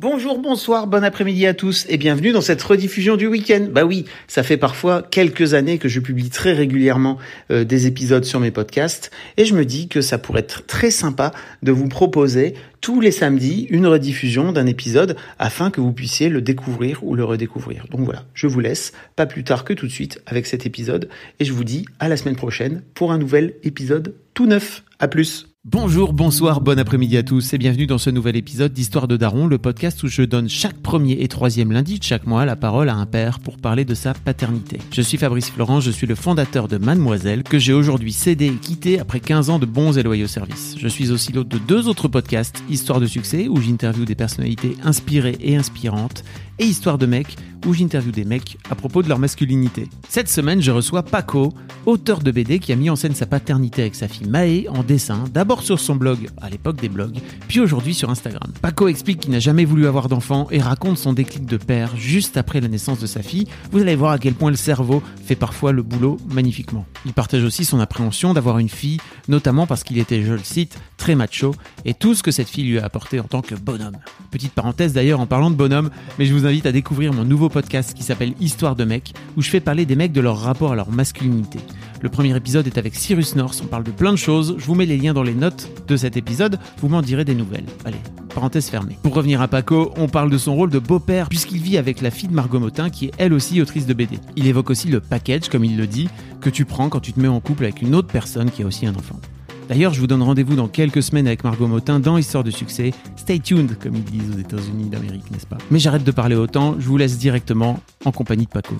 [0.00, 3.66] Bonjour, bonsoir, bon après-midi à tous et bienvenue dans cette rediffusion du week-end.
[3.68, 7.18] Bah oui, ça fait parfois quelques années que je publie très régulièrement
[7.50, 10.92] euh, des épisodes sur mes podcasts et je me dis que ça pourrait être très
[10.92, 11.32] sympa
[11.64, 16.42] de vous proposer tous les samedis une rediffusion d'un épisode afin que vous puissiez le
[16.42, 17.86] découvrir ou le redécouvrir.
[17.90, 21.08] Donc voilà, je vous laisse pas plus tard que tout de suite avec cet épisode
[21.40, 24.84] et je vous dis à la semaine prochaine pour un nouvel épisode tout neuf.
[25.00, 25.47] À plus.
[25.70, 29.46] Bonjour, bonsoir, bon après-midi à tous et bienvenue dans ce nouvel épisode d'Histoire de Daron,
[29.46, 32.88] le podcast où je donne chaque premier et troisième lundi de chaque mois la parole
[32.88, 34.78] à un père pour parler de sa paternité.
[34.90, 38.54] Je suis Fabrice Florent, je suis le fondateur de Mademoiselle que j'ai aujourd'hui cédé et
[38.54, 40.74] quitté après 15 ans de bons et loyaux services.
[40.78, 44.74] Je suis aussi l'hôte de deux autres podcasts, Histoire de succès où j'interviewe des personnalités
[44.84, 46.24] inspirées et inspirantes
[46.58, 49.88] et Histoire de mecs où j'interviewe des mecs à propos de leur masculinité.
[50.08, 51.52] Cette semaine, je reçois Paco,
[51.86, 54.82] auteur de BD qui a mis en scène sa paternité avec sa fille Maë en
[54.82, 58.52] dessin, d'abord sur son blog, à l'époque des blogs, puis aujourd'hui sur Instagram.
[58.62, 62.36] Paco explique qu'il n'a jamais voulu avoir d'enfant et raconte son déclic de père juste
[62.36, 63.46] après la naissance de sa fille.
[63.72, 66.86] Vous allez voir à quel point le cerveau fait parfois le boulot magnifiquement.
[67.04, 68.98] Il partage aussi son appréhension d'avoir une fille,
[69.28, 72.64] notamment parce qu'il était, je le cite, très macho, et tout ce que cette fille
[72.64, 73.96] lui a apporté en tant que bonhomme.
[74.30, 77.48] Petite parenthèse d'ailleurs en parlant de bonhomme, mais je vous invite à découvrir mon nouveau
[77.48, 80.72] podcast qui s'appelle Histoire de mecs, où je fais parler des mecs de leur rapport
[80.72, 81.58] à leur masculinité.
[82.00, 84.74] Le premier épisode est avec Cyrus North, on parle de plein de choses, je vous
[84.74, 87.66] mets les liens dans les notes de cet épisode, vous m'en direz des nouvelles.
[87.84, 87.98] Allez,
[88.34, 88.98] parenthèse fermée.
[89.02, 92.10] Pour revenir à Paco, on parle de son rôle de beau-père, puisqu'il vit avec la
[92.10, 94.18] fille de Margot Motin, qui est elle aussi autrice de BD.
[94.36, 96.08] Il évoque aussi le package, comme il le dit,
[96.40, 98.66] que tu prends quand tu te mets en couple avec une autre personne qui a
[98.66, 99.20] aussi un enfant.
[99.68, 102.92] D'ailleurs, je vous donne rendez-vous dans quelques semaines avec Margot Motin dans Histoire de succès.
[103.16, 105.58] Stay tuned, comme ils disent aux États-Unis d'Amérique, n'est-ce pas?
[105.70, 108.74] Mais j'arrête de parler autant, je vous laisse directement en compagnie de Paco.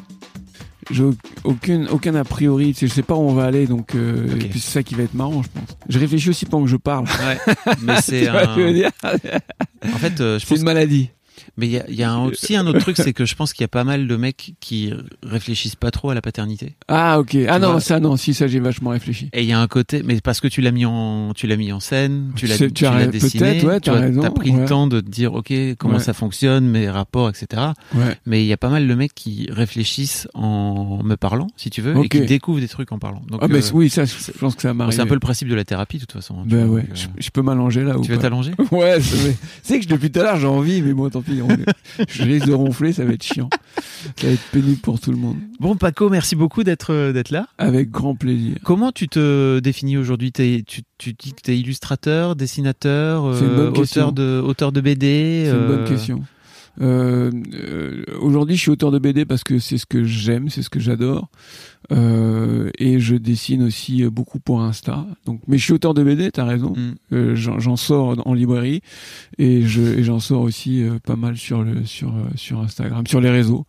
[0.90, 1.04] J'ai
[1.44, 4.32] aucun, aucun a priori, tu sais, je sais pas où on va aller, donc euh,
[4.34, 4.44] Ok.
[4.44, 5.76] et puis c'est ça qui va être marrant, je pense.
[5.90, 7.04] Je réfléchis aussi pendant que je parle.
[7.04, 8.36] Ouais, mais c'est un...
[9.92, 11.10] En fait, euh, je C'est pense une maladie.
[11.56, 13.34] Mais il y a, il y a un- aussi un autre truc, c'est que je
[13.34, 16.74] pense qu'il y a pas mal de mecs qui réfléchissent pas trop à la paternité.
[16.88, 17.36] Ah ok.
[17.48, 19.28] Ah Tu non, ça non, si ça j'ai vachement réfléchi.
[19.32, 21.56] Et il y a un côté, mais parce que tu l'as mis en, tu l'as
[21.56, 24.50] mis en scène, tu l'as, tu tu as l'as dessiné, peut-être, ouais, tu t'as pris
[24.50, 24.60] ouais.
[24.60, 26.00] le temps de te dire, ok, comment Ouais.
[26.00, 27.62] ça fonctionne, mes rapports, etc.
[27.94, 28.16] Ouais.
[28.26, 31.80] Mais il y a pas mal de mecs qui réfléchissent en me parlant, si tu
[31.82, 33.22] veux, et qui découvrent des trucs en parlant.
[33.28, 34.94] Donc, Ah mais euh, oui, ça, je pense que ça m'arrive.
[34.94, 36.34] c'est un peu le principe de la thérapie, de toute façon.
[36.40, 36.82] hein, Ben vois, ouais.
[36.82, 38.52] donc, euh, Je, je peux m'allonger là ou tu veux pas t'allonger?
[38.70, 39.36] Ouais, c'est vrai.
[39.62, 41.27] C'est que depuis tout à l'heure j'ai envie, mais bon tant pis.
[41.42, 41.48] On-
[42.08, 43.48] je risque de ronfler, ça va être chiant.
[44.16, 45.36] Ça va être pénible pour tout le monde.
[45.60, 47.46] Bon, Paco, merci beaucoup d'être euh, d'être là.
[47.58, 48.56] Avec grand plaisir.
[48.64, 50.32] Comment tu te définis aujourd'hui?
[50.32, 50.62] Tu,
[50.98, 53.32] tu dis que tu es illustrateur, dessinateur,
[53.74, 54.02] question.
[54.08, 56.22] auteur, de, auteur de BD C'est une euh, bonne question.
[56.80, 60.62] Euh, euh, Aujourd'hui, je suis auteur de BD parce que c'est ce que j'aime, c'est
[60.62, 61.28] ce que j'adore,
[61.90, 65.06] Euh, et je dessine aussi euh, beaucoup pour Insta.
[65.24, 66.74] Donc, mais je suis auteur de BD, t'as raison.
[66.76, 66.94] Mm.
[67.12, 68.82] Euh, J'en sors en librairie
[69.38, 73.20] et je et j'en sors aussi euh, pas mal sur le sur sur Instagram, sur
[73.20, 73.64] les réseaux.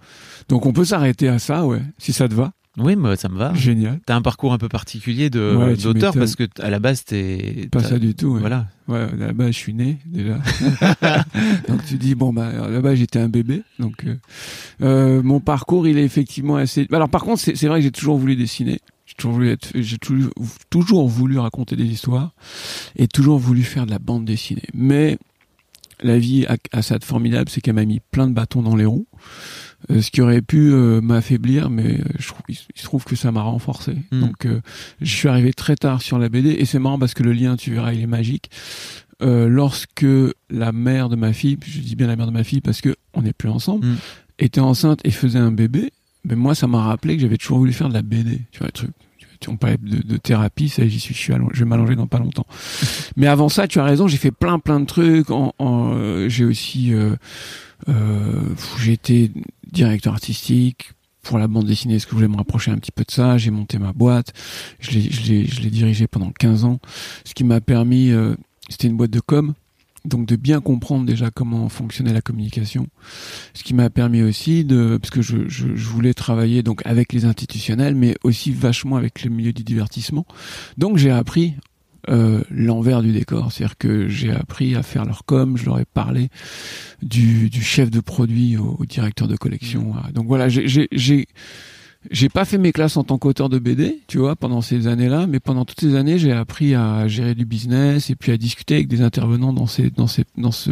[0.50, 2.52] Donc, on peut s'arrêter à ça, ouais, si ça te va.
[2.79, 3.53] Oui, moi, ça me va.
[3.53, 4.00] Génial.
[4.06, 7.67] T'as un parcours un peu particulier de Ouais, d'auteur parce que à la base t'es
[7.72, 8.34] Pas ça du tout.
[8.34, 8.40] Ouais.
[8.40, 8.67] Voilà.
[8.88, 10.35] Ouais, là-bas, je suis né déjà.
[11.68, 13.62] donc tu dis bon bah là-bas j'étais un bébé.
[13.78, 14.16] Donc euh,
[14.81, 16.88] euh, mon parcours il est effectivement assez.
[16.91, 18.79] Alors par contre c'est c'est vrai que j'ai toujours voulu dessiner.
[19.06, 19.69] J'ai toujours voulu être.
[19.75, 20.31] J'ai toujours
[20.69, 22.31] toujours voulu raconter des histoires
[22.95, 24.68] et toujours voulu faire de la bande dessinée.
[24.73, 25.19] Mais
[26.02, 28.76] la vie a, a ça de formidable, c'est qu'elle m'a mis plein de bâtons dans
[28.76, 29.08] les roues.
[29.92, 33.16] Euh, ce qui aurait pu euh, m'affaiblir, mais euh, je trouve, il, se- trouve que
[33.16, 33.96] ça m'a renforcé.
[34.12, 34.20] Mm.
[34.20, 34.60] Donc, euh,
[35.00, 37.56] je suis arrivé très tard sur la BD, et c'est marrant parce que le lien,
[37.56, 38.50] tu verras, il est magique.
[39.22, 40.06] Euh, lorsque
[40.50, 42.95] la mère de ma fille, je dis bien la mère de ma fille parce que
[43.13, 43.95] on n'est plus ensemble, Mm.
[44.40, 45.92] était enceinte et faisait un bébé,
[46.25, 48.42] ben moi, ça m'a rappelé que j'avais toujours voulu faire de la BD.
[48.52, 48.92] Tu vois, le truc.
[49.47, 52.45] On parlait de, thérapie, ça j'y suis, je suis je vais m'allonger dans pas longtemps.
[53.15, 55.27] Mais avant ça, tu as raison, j'ai fait plein plein de trucs.
[55.30, 57.15] Euh, j'ai aussi, euh,
[57.88, 58.44] euh,
[58.80, 59.31] j'ai été
[59.71, 60.91] directeur artistique
[61.21, 63.38] pour la bande dessinée, parce que je voulais me rapprocher un petit peu de ça.
[63.38, 64.33] J'ai monté ma boîte,
[64.80, 66.80] je l'ai, dirigée pendant 15 ans,
[67.24, 68.12] ce qui m'a permis,
[68.69, 69.53] c'était une boîte de com,
[70.06, 72.88] donc de bien comprendre déjà comment fonctionnait la communication.
[73.54, 77.13] Ce qui m'a permis aussi de, parce que je, je, je voulais travailler donc avec
[77.13, 80.25] les institutionnels, mais aussi vachement avec le milieu du divertissement.
[80.78, 81.56] Donc j'ai appris
[82.07, 83.51] euh, l'envers du décor.
[83.51, 86.30] C'est-à-dire que j'ai appris à faire leur com, je leur ai parlé
[87.04, 89.94] du, du chef de produit au, au directeur de collection.
[89.94, 90.12] Mmh.
[90.13, 91.28] Donc voilà, j'ai-
[92.12, 95.28] j'ai pas fait mes classes en tant qu'auteur de BD, tu vois, pendant ces années-là,
[95.28, 98.75] mais pendant toutes ces années, j'ai appris à gérer du business et puis à discuter
[98.75, 100.72] avec des intervenants dans ces dans ces dans ce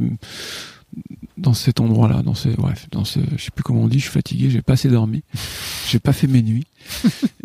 [1.38, 4.04] dans cet endroit-là, dans ce bref, dans ce je sais plus comment on dit, je
[4.04, 5.24] suis fatigué, j'ai pas assez dormi,
[5.90, 6.68] j'ai pas fait mes nuits.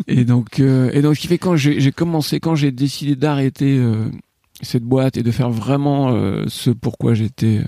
[0.07, 3.17] et donc euh, et donc ce qui fait quand j'ai j'ai commencé quand j'ai décidé
[3.17, 4.09] d'arrêter euh,
[4.61, 7.61] cette boîte et de faire vraiment euh, ce pourquoi j'étais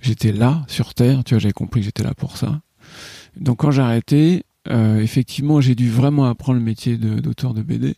[0.00, 2.60] j'étais là sur terre, tu vois, j'avais compris que j'étais là pour ça.
[3.36, 7.62] Donc quand j'ai arrêté, euh, effectivement, j'ai dû vraiment apprendre le métier de- d'auteur de,
[7.62, 7.94] BD.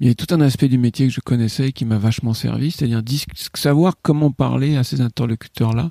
[0.00, 2.32] Il y a tout un aspect du métier que je connaissais et qui m'a vachement
[2.32, 3.02] servi, c'est-à-dire
[3.54, 5.90] savoir comment parler à ces interlocuteurs-là,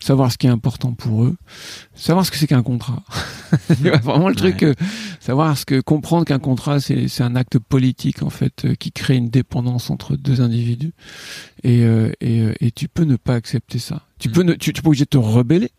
[0.00, 1.36] savoir ce qui est important pour eux,
[1.94, 3.02] savoir ce que c'est qu'un contrat.
[3.80, 4.74] Vois, vraiment le truc, euh,
[5.20, 9.16] savoir ce que comprendre qu'un contrat, c'est un acte politique en fait euh, qui crée
[9.16, 10.92] une dépendance entre deux individus
[11.64, 14.06] et euh, et, euh, et tu peux ne pas accepter ça.
[14.18, 14.32] Tu Mm.
[14.32, 15.70] peux ne, tu, tu pas obligé de te rebeller,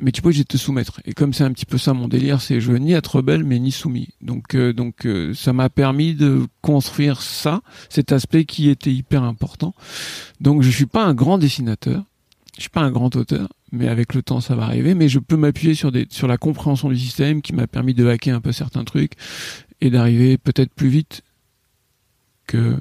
[0.00, 1.00] mais tu peux obligé de te soumettre.
[1.04, 3.44] Et comme c'est un petit peu ça mon délire, c'est je veux ni être rebelle
[3.44, 4.08] mais ni soumis.
[4.20, 9.22] Donc euh, donc euh, ça m'a permis de construire ça, cet aspect qui était hyper
[9.22, 9.74] important.
[10.40, 12.04] Donc je suis pas un grand dessinateur,
[12.56, 14.94] je suis pas un grand auteur, mais avec le temps ça va arriver.
[14.94, 18.36] Mais je peux m'appuyer sur sur la compréhension du système qui m'a permis de hacker
[18.36, 19.12] un peu certains trucs
[19.80, 21.22] et d'arriver peut-être plus vite
[22.46, 22.76] que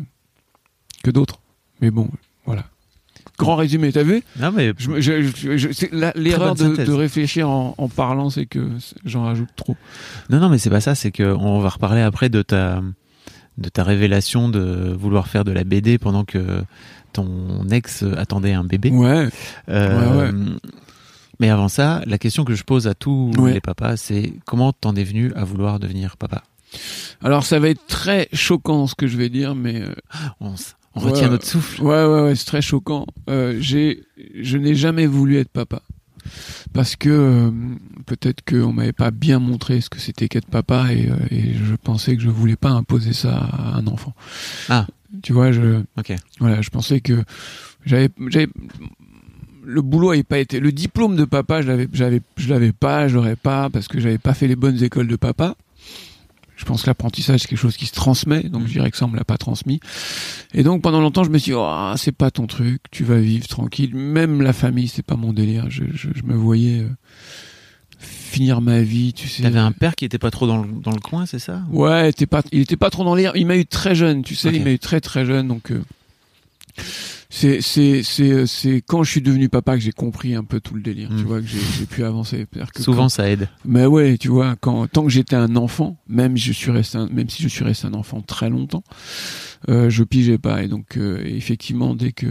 [1.04, 1.40] que d'autres.
[1.82, 2.10] Mais bon,
[2.46, 2.66] voilà.
[3.38, 4.24] Grand résumé, t'as vu?
[4.40, 4.72] Non, mais
[6.16, 8.70] L'erreur de, réfléchir en, en parlant, c'est que
[9.06, 9.76] j'en rajoute trop.
[10.30, 10.96] non, non, mais c'est pas ça.
[10.96, 12.82] C'est que on va reparler après de ta
[13.58, 16.64] de ta révélation de vouloir faire de la BD pendant que
[17.14, 18.90] ton ex attendait un bébé.
[18.92, 19.30] Ouais,
[19.70, 20.32] Euh, Ouais,
[21.40, 23.54] Mais avant ça, la question que je pose à tous Ouais.
[23.54, 26.44] les papas, c'est comment t'en es venu à vouloir devenir papa?
[27.24, 29.94] Alors ça va être très choquant ce que je vais dire, mais euh,
[30.42, 31.12] On, s- on Ouais.
[31.12, 31.82] retient notre souffle.
[31.82, 33.06] ouais, ouais, ouais, c'est très choquant.
[33.30, 34.04] Euh, j'ai,
[34.42, 35.82] je n'ai jamais voulu être papa.
[36.74, 37.52] Parce que euh,
[38.06, 41.76] peut-être qu'on m'avait pas bien montré ce que c'était qu'être papa et, euh, et je
[41.76, 44.14] pensais que je voulais pas imposer ça à un enfant.
[44.70, 44.88] Ah.
[45.22, 46.14] Tu vois, je, Ok.
[46.40, 47.24] Voilà, je pensais que
[47.86, 48.48] j'avais, j'avais,
[49.64, 53.08] le boulot avait pas été, le diplôme de papa, je l'avais, j'avais, je l'avais pas,
[53.08, 55.56] je l'aurais pas parce que j'avais pas fait les bonnes écoles de papa.
[56.58, 59.06] Je pense que l'apprentissage c'est quelque chose qui se transmet, donc je dirais que ça
[59.06, 59.80] on me l'a pas transmis.
[60.54, 63.20] Et donc pendant longtemps je me suis dit, oh, c'est pas ton truc, tu vas
[63.20, 63.94] vivre tranquille.
[63.94, 65.66] Même la famille c'est pas mon délire.
[65.70, 66.90] Je, je, je me voyais euh,
[68.00, 69.44] finir ma vie, tu sais.
[69.44, 71.62] T'avais un père qui était pas trop dans le, dans le coin, c'est ça?
[71.72, 73.34] Ouais, était pas, il était pas trop dans l'air.
[73.36, 75.84] Il m'a eu très jeune, tu sais, il m'a eu très très jeune, donc euh,
[77.30, 80.60] c'est c'est c'est euh, c'est quand je suis devenu papa que j'ai compris un peu
[80.60, 81.10] tout le délire.
[81.18, 82.46] Tu vois que j'ai pu avancer.
[82.74, 83.50] Que Souvent, quand- ça aide.
[83.66, 87.08] mais ouais, tu vois, quand tant que j'étais un enfant, même je suis resté, un-
[87.10, 88.84] même si je suis resté un enfant très longtemps,
[89.70, 90.64] euh, je pigeais pas.
[90.64, 92.28] Et donc euh, effectivement, dès que,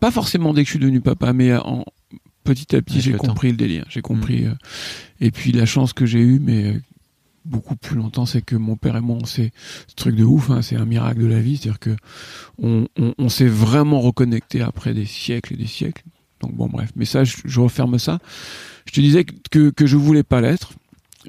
[0.00, 1.84] pas forcément dès que je suis devenu papa, mais en
[2.44, 3.18] petit à petit, j'ai temps.
[3.28, 3.86] compris le délire.
[3.88, 4.46] J'ai compris.
[4.46, 4.54] euh,
[5.20, 6.80] et puis la chance que j'ai eue, mais
[7.44, 9.52] beaucoup plus longtemps, c'est que mon père et moi, on s'est
[9.86, 10.50] ce truc de ouf.
[10.50, 11.96] Hein, c'est un miracle de la vie, c'est-à-dire que
[12.58, 16.04] on, s'est vraiment reconnecté après des siècles et des siècles.
[16.40, 16.90] Donc bon, bref.
[16.96, 18.18] Mais ça, je, referme ça.
[18.86, 20.72] Je te disais que, que, je voulais pas l'être.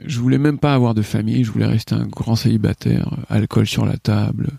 [0.05, 1.43] Je voulais même pas avoir de famille.
[1.43, 4.49] Je voulais rester un grand célibataire, alcool sur la table,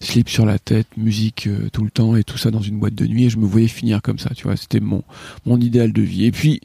[0.00, 2.94] slip sur la tête, musique euh, tout le temps et tout ça dans une boîte
[2.94, 3.24] de nuit.
[3.24, 4.30] Et je me voyais finir comme ça.
[4.36, 5.02] Tu vois, c'était mon
[5.46, 6.26] mon idéal de vie.
[6.26, 6.60] Et puis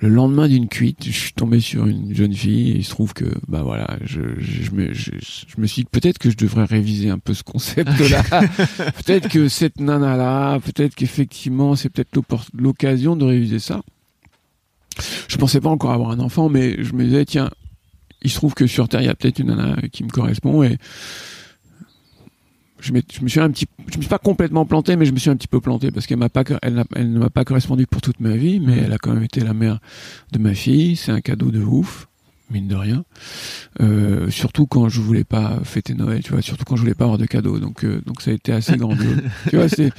[0.00, 3.12] le lendemain d'une cuite, je suis tombé sur une jeune fille et il se trouve
[3.12, 6.36] que bah voilà, je, je, je me je, je me suis dit peut-être que je
[6.36, 8.22] devrais réviser un peu ce concept-là.
[9.04, 12.18] peut-être que cette nana-là, peut-être qu'effectivement c'est peut-être
[12.54, 13.82] l'occasion de réviser ça.
[15.28, 17.50] Je pensais pas encore avoir un enfant, mais je me disais tiens,
[18.22, 20.62] il se trouve que sur Terre il y a peut-être une nana qui me correspond
[20.62, 20.78] et
[22.80, 25.18] je, je me suis un petit, je me suis pas complètement planté, mais je me
[25.18, 27.44] suis un petit peu planté parce qu'elle m'a pas, elle, n'a- elle ne m'a pas
[27.44, 28.84] correspondu pour toute ma vie, mais Mhm.
[28.84, 29.78] elle a quand même été la mère
[30.32, 30.96] de ma fille.
[30.96, 32.08] C'est un cadeau de ouf,
[32.50, 33.04] mine de rien.
[33.80, 37.04] Euh, surtout quand je voulais pas fêter Noël, tu vois, surtout quand je voulais pas
[37.04, 37.58] avoir de cadeau.
[37.58, 39.18] Donc, euh, donc ça a été assez grandiose.
[39.48, 39.92] tu vois, c'est,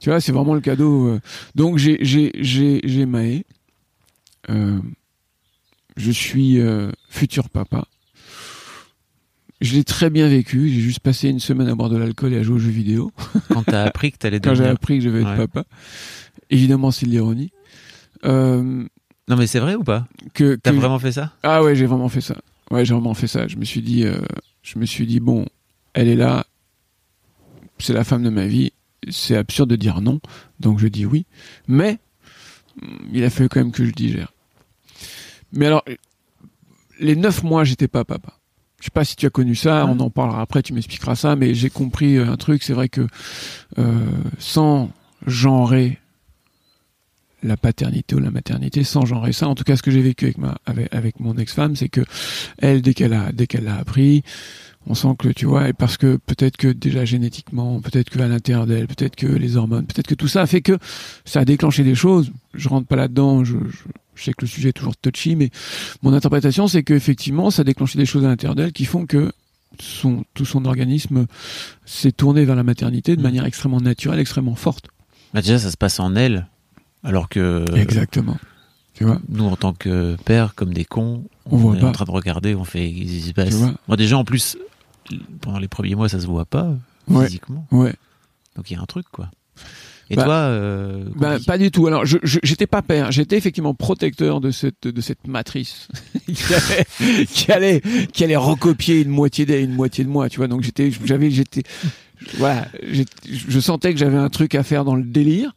[0.00, 1.08] tu vois, c'est vraiment le cadeau.
[1.08, 1.20] euh.
[1.54, 3.44] Donc j'ai, j'ai, j'ai, j'ai Maë.
[5.96, 6.58] Je suis
[7.08, 7.86] futur papa.
[9.60, 10.68] Je l'ai très bien vécu.
[10.68, 13.10] J'ai juste passé une semaine à boire de l'alcool et à jouer aux jeux vidéo.
[13.48, 14.72] Quand t'as appris que t'allais Quand j'ai devenir.
[14.74, 15.36] appris que je vais être Ouais.
[15.46, 15.64] papa.
[16.50, 17.50] Évidemment, c'est de l'ironie.
[18.24, 18.84] Euh,
[19.28, 21.86] Non, mais c'est vrai ou pas que, T'as que- vraiment fait ça Ah ouais, j'ai
[21.86, 22.36] vraiment fait ça.
[22.70, 23.48] Ouais, j'ai vraiment fait ça.
[23.48, 24.18] Je me suis dit, euh,
[24.62, 25.46] je me suis dit bon,
[25.94, 26.46] elle est là,
[27.78, 28.72] c'est la femme de ma vie.
[29.08, 30.20] C'est absurde de dire non,
[30.60, 31.26] donc je dis oui.
[31.68, 31.98] Mais
[33.12, 34.32] il a fallu quand même que je digère.
[35.52, 35.84] Mais alors,
[37.00, 38.38] les neuf mois, j'étais pas papa.
[38.80, 41.36] Je sais pas si tu as connu ça, on en parlera après, tu m'expliqueras ça,
[41.36, 43.06] mais j'ai compris euh, un truc, c'est vrai que
[43.78, 44.06] euh,
[44.38, 44.90] sans
[45.26, 45.98] genrer
[47.42, 50.26] la paternité ou la maternité, sans genrer ça, en tout cas ce que j'ai vécu
[50.26, 52.02] avec ma avec, avec mon ex-femme, c'est que
[52.58, 54.22] elle dès qu'elle a dès qu'elle l'a appris,
[54.86, 58.28] on sent que tu vois, et parce que peut-être que déjà génétiquement, peut-être que à
[58.28, 60.78] l'intérieur d'elle, peut-être que les hormones, peut-être que tout ça a fait que
[61.24, 62.32] ça a déclenché des choses.
[62.54, 63.78] Je rentre pas là-dedans, je, je,
[64.16, 65.50] je sais que le sujet est toujours touchy, mais
[66.02, 69.06] mon interprétation c'est que effectivement ça a déclenché des choses à l'intérieur d'elle qui font
[69.06, 69.32] que
[69.78, 71.26] son, tout son organisme
[71.84, 73.24] s'est tourné vers la maternité de Mhm.
[73.24, 74.86] manière extrêmement naturelle, extrêmement forte.
[75.34, 76.46] Bah, déjà, ça se passe en elle,
[77.04, 78.38] alors que Exactement.
[78.94, 81.88] Tu vois nous, en tant que père, comme des cons, On voit est pas.
[81.88, 83.54] en train de regarder, on fait qui se passe.
[83.86, 84.56] Moi, déjà, en plus,
[85.42, 86.74] pendant les premiers mois, ça se voit pas
[87.08, 87.26] Ouais.
[87.26, 87.66] physiquement.
[87.70, 87.94] Ouais.
[88.56, 89.30] Donc il y a un truc, quoi.
[90.10, 91.86] Et Bah, toi, euh, Bah, pas du tout.
[91.86, 93.10] Alors, je, je- j'étais pas père.
[93.10, 95.88] J'étais effectivement protecteur de cette de cette matrice
[96.32, 97.82] qui, allait, qui allait
[98.12, 100.28] qui allait recopier une moitié d'elle, une moitié de moi.
[100.28, 100.46] Tu vois.
[100.48, 101.62] Donc j'étais, j'avais, j'étais,
[102.38, 105.52] voilà, je sentais que j'avais un truc à faire dans le délire.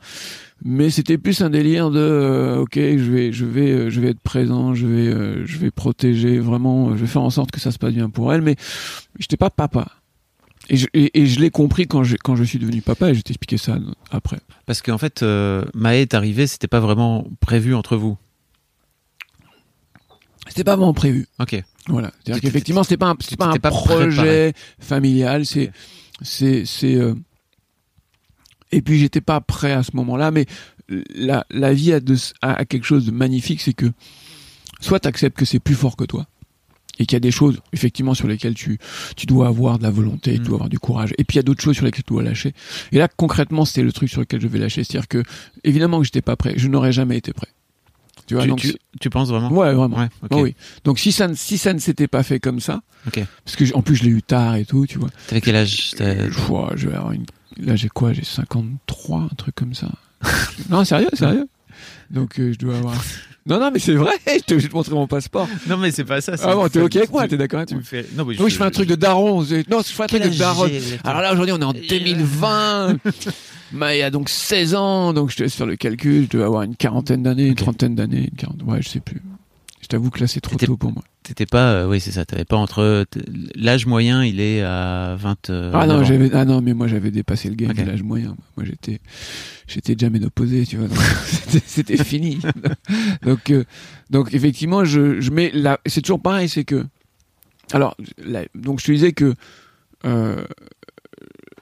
[0.65, 4.10] Mais c'était plus un délire de, euh, ok, je vais, je vais, euh, je vais
[4.10, 7.62] être présent, je vais, euh, je vais protéger vraiment, je vais faire en sorte que
[7.62, 8.41] ça se passe bien pour elle.
[8.41, 8.58] Mais
[9.20, 9.88] j'étais pas papa.
[10.70, 13.14] Et je, et, et je l'ai compris quand je, quand je suis devenu papa et
[13.14, 13.78] je vais t'expliquer ça
[14.12, 14.40] après.
[14.68, 18.18] Parce qu'en fait, euh, Maë est arrivé, c'était pas vraiment prévu entre vous.
[20.48, 21.28] C'était pas vraiment prévu.
[21.40, 21.62] Ok.
[21.88, 22.12] Voilà.
[22.24, 25.46] C'est-à-dire qu'effectivement, c'était pas un, c'était pas un pas projet familial.
[25.46, 25.72] C'est,
[26.22, 26.96] c'est, c'est.
[26.96, 27.16] euh,
[28.72, 30.46] Et puis j'étais pas prêt à ce moment-là, mais
[31.16, 33.92] la, la vie a, de, a, a quelque chose de magnifique, c'est que
[34.82, 36.28] soit t'acceptes que c'est plus fort que toi
[37.00, 38.77] et qu'il y a des choses effectivement sur lesquelles tu
[39.15, 40.44] tu dois avoir de la volonté, tu Mm.
[40.44, 42.24] dois avoir du courage, et puis il y a d'autres choses sur lesquelles tu dois
[42.24, 42.53] lâcher.
[42.91, 45.24] Et là concrètement, c'était le truc sur lequel je vais lâcher, c'est-à-dire que
[45.63, 47.48] évidemment que j'étais pas prêt, je n'aurais jamais été prêt.
[48.27, 49.50] Tu vois, Tu, donc tu, tu penses vraiment?
[49.51, 49.98] Ouais, vraiment.
[49.98, 50.10] Ouais.
[50.29, 50.53] Ah oui.
[50.84, 52.82] Donc si ça ne si ça ne s'était pas fait comme ça,
[53.44, 55.10] parce que en plus je l'ai eu tard et tout, tu vois.
[55.27, 57.25] T'avais quel âge Euh, ouah, je vais avoir une
[57.58, 59.89] là j'ai quoi J'ai 53, un truc comme ça.
[60.70, 61.48] non, sérieux, sérieux.
[62.12, 62.96] Donc euh, je dois avoir
[63.46, 65.48] Non non, mais c'est vrai, je je vais te montrer mon passeport.
[65.67, 66.34] Non, mais c'est pas ça.
[66.43, 68.05] Ah bon, t'es OK avec moi, t'es d'accord avec moi fais.
[68.15, 70.38] Non, mais Oui, je fais un truc de daron, non, je fais un truc de
[70.38, 70.67] daron.
[71.03, 72.98] Alors là aujourd'hui, on est en 2020.
[73.72, 76.63] Maya a donc 16 ans, donc je te laisse faire le calcul, je dois avoir
[76.63, 78.63] une quarantaine d'années, une trentaine d'années, une quarante...
[78.63, 79.22] ouais, je sais plus.
[79.89, 81.03] T'avoue que là c'est trop tôt pour moi.
[81.24, 81.72] T'étais pas.
[81.74, 82.24] euh, oui, c'est ça.
[82.24, 83.05] T'avais pas entre.
[83.55, 85.50] L'âge moyen, il est à 20.
[85.50, 86.03] euh, Ah non, ans.
[86.03, 88.38] j'avais ah non, mais moi j'avais dépassé le game de l'âge moyen.
[88.55, 89.01] Moi j'étais
[89.67, 90.88] j'étais déjà ménopausé, tu vois.
[90.88, 90.98] donc
[91.65, 92.39] c'était- fini.
[93.24, 93.63] donc euh,
[94.12, 96.86] donc effectivement, je je mets là, c'est toujours pareil, c'est que
[97.72, 99.34] alors là, donc je te disais que
[100.05, 100.43] euh,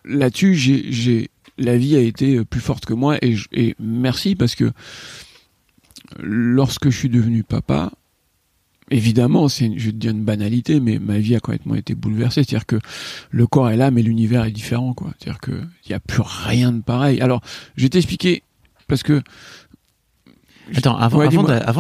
[0.06, 4.36] là-dessus, j'ai j'ai la vie a été plus forte que moi et je- et merci
[4.36, 4.72] parce que
[6.20, 7.92] lorsque je suis devenu papa,
[8.92, 12.44] évidemment, c'est je vais te dire une banalité, mais ma vie a complètement été bouleversée.
[12.44, 12.80] C'est-à-dire que
[13.32, 15.12] le corps est là, mais l'univers est différent, quoi.
[15.20, 17.22] C'est-à-dire que il y a plus rien de pareil.
[17.22, 17.42] Alors,
[17.76, 18.44] je vais t'expliquer
[18.88, 19.22] parce que
[20.76, 21.30] Attends, avant, Ouais,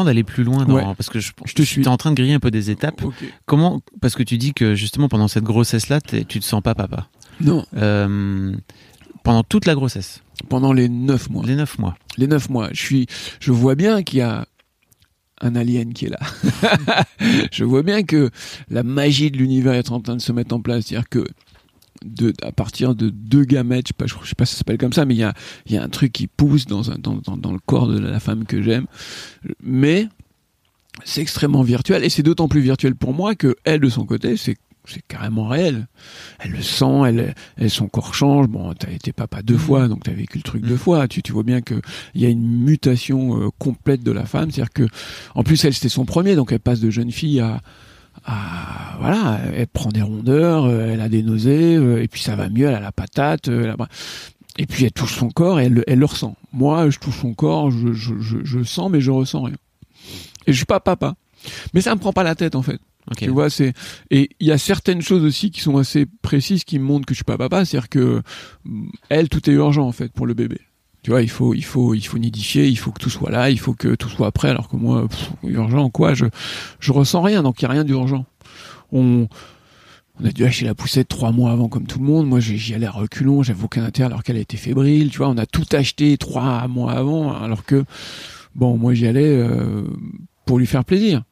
[0.06, 0.82] d'aller plus loin, Ouais.
[0.96, 1.82] parce que je, Je te suis.
[1.82, 3.02] T'es en train de griller un peu des étapes.
[3.46, 7.10] Comment Parce que tu dis que justement pendant cette grossesse-là, tu te sens pas papa.
[7.42, 8.56] non, Euh,
[9.24, 11.98] pendant toute la grossesse, pendant les neuf mois, les neuf mois.
[12.18, 13.08] les neuf mois, je suis,
[13.42, 14.48] je vois bien qu'il y a
[15.41, 16.20] un alien qui est là.
[17.51, 18.29] je vois bien que
[18.70, 20.86] la magie de l'univers est en train de se mettre en place.
[20.86, 21.25] C'est-à-dire que
[22.44, 25.06] à partir de deux gamètes, je sais pas, sais pas si ça s'appelle comme ça,
[25.06, 25.34] mais il y a,
[25.67, 28.20] y a un truc qui pousse dans, un, dans, dans, dans le corps de la
[28.20, 28.86] femme que j'aime.
[29.63, 30.08] Mais
[31.03, 34.38] c'est extrêmement virtuel et c'est d'autant plus virtuel pour moi que elle, de son côté,
[34.38, 35.88] c'est c'est carrément réel.
[36.39, 38.48] Elle le sent, elle, elle son corps change.
[38.48, 41.08] Bon, t'as été papa deux fois, donc t'as vécu le truc deux fois.
[41.08, 41.75] Tu, tu vois bien que
[42.15, 44.88] il y a une mutation euh, complète de la femme, c'est-à-dire que,
[45.36, 47.62] en plus, elle c'était son premier, donc elle passe de jeune fille à,
[48.25, 52.36] à voilà, elle prend des rondeurs, euh, elle a des nausées, euh, et puis ça
[52.36, 53.88] va mieux, elle a la patate, euh, elle a-
[54.58, 56.36] et puis elle touche son corps et elle, elle le ressent.
[56.51, 59.58] Moi, je touche son corps, je, je, je, je sens, mais je ressens rien.
[60.48, 61.15] Et je suis pas papa.
[61.74, 62.79] Mais ça me prend pas la tête en fait.
[63.16, 63.74] Tu vois, c'est
[64.12, 67.20] et il y a certaines choses aussi qui sont assez précises qui montrent que je
[67.20, 68.22] suis pas papa, c'est-à-dire que
[68.66, 70.60] mm, elle tout est urgent en fait pour le bébé.
[71.04, 73.50] Tu vois, il faut il faut il faut nidifier, il faut que tout soit là,
[73.50, 76.26] il faut que tout soit prêt alors que moi pff, urgent quoi, je
[76.80, 78.26] je ressens rien donc il y a rien d'urgent.
[78.92, 79.28] On
[80.20, 82.28] on a dû acheter la poussette trois mois avant comme tout le monde.
[82.28, 85.12] Moi, j'y allais à reculons, j'avais aucun intérêt alors qu'elle était fébrile.
[85.12, 87.86] Tu vois, on a tout acheté trois mois avant alors que
[88.56, 89.84] bon, moi j'y allais euh,
[90.46, 91.24] pour lui faire plaisir.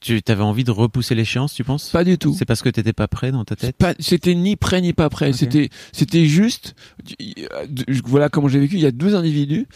[0.00, 1.90] Tu avais envie de repousser l'échéance, tu penses?
[1.90, 2.34] Pas du tout.
[2.38, 3.76] C'est parce que t'étais pas prêt dans ta tête?
[3.98, 5.32] C'était ni prêt ni pas prêt.
[5.32, 6.74] C'était, c'était juste.
[7.20, 7.66] euh,
[8.04, 8.76] Voilà comment j'ai vécu.
[8.76, 9.66] Il y a deux individus.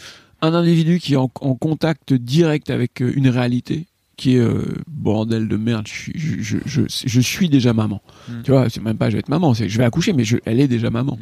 [0.41, 4.75] Un individu qui est en, en contact direct avec euh, une réalité qui est euh,
[4.87, 5.87] bordel de merde.
[5.87, 8.01] Je suis, je, je, je, suis déjà maman.
[8.29, 8.41] Mm.
[8.43, 10.37] Tu vois, c'est même pas je vais être maman, c'est je vais accoucher, mais je,
[10.45, 11.19] elle est déjà maman.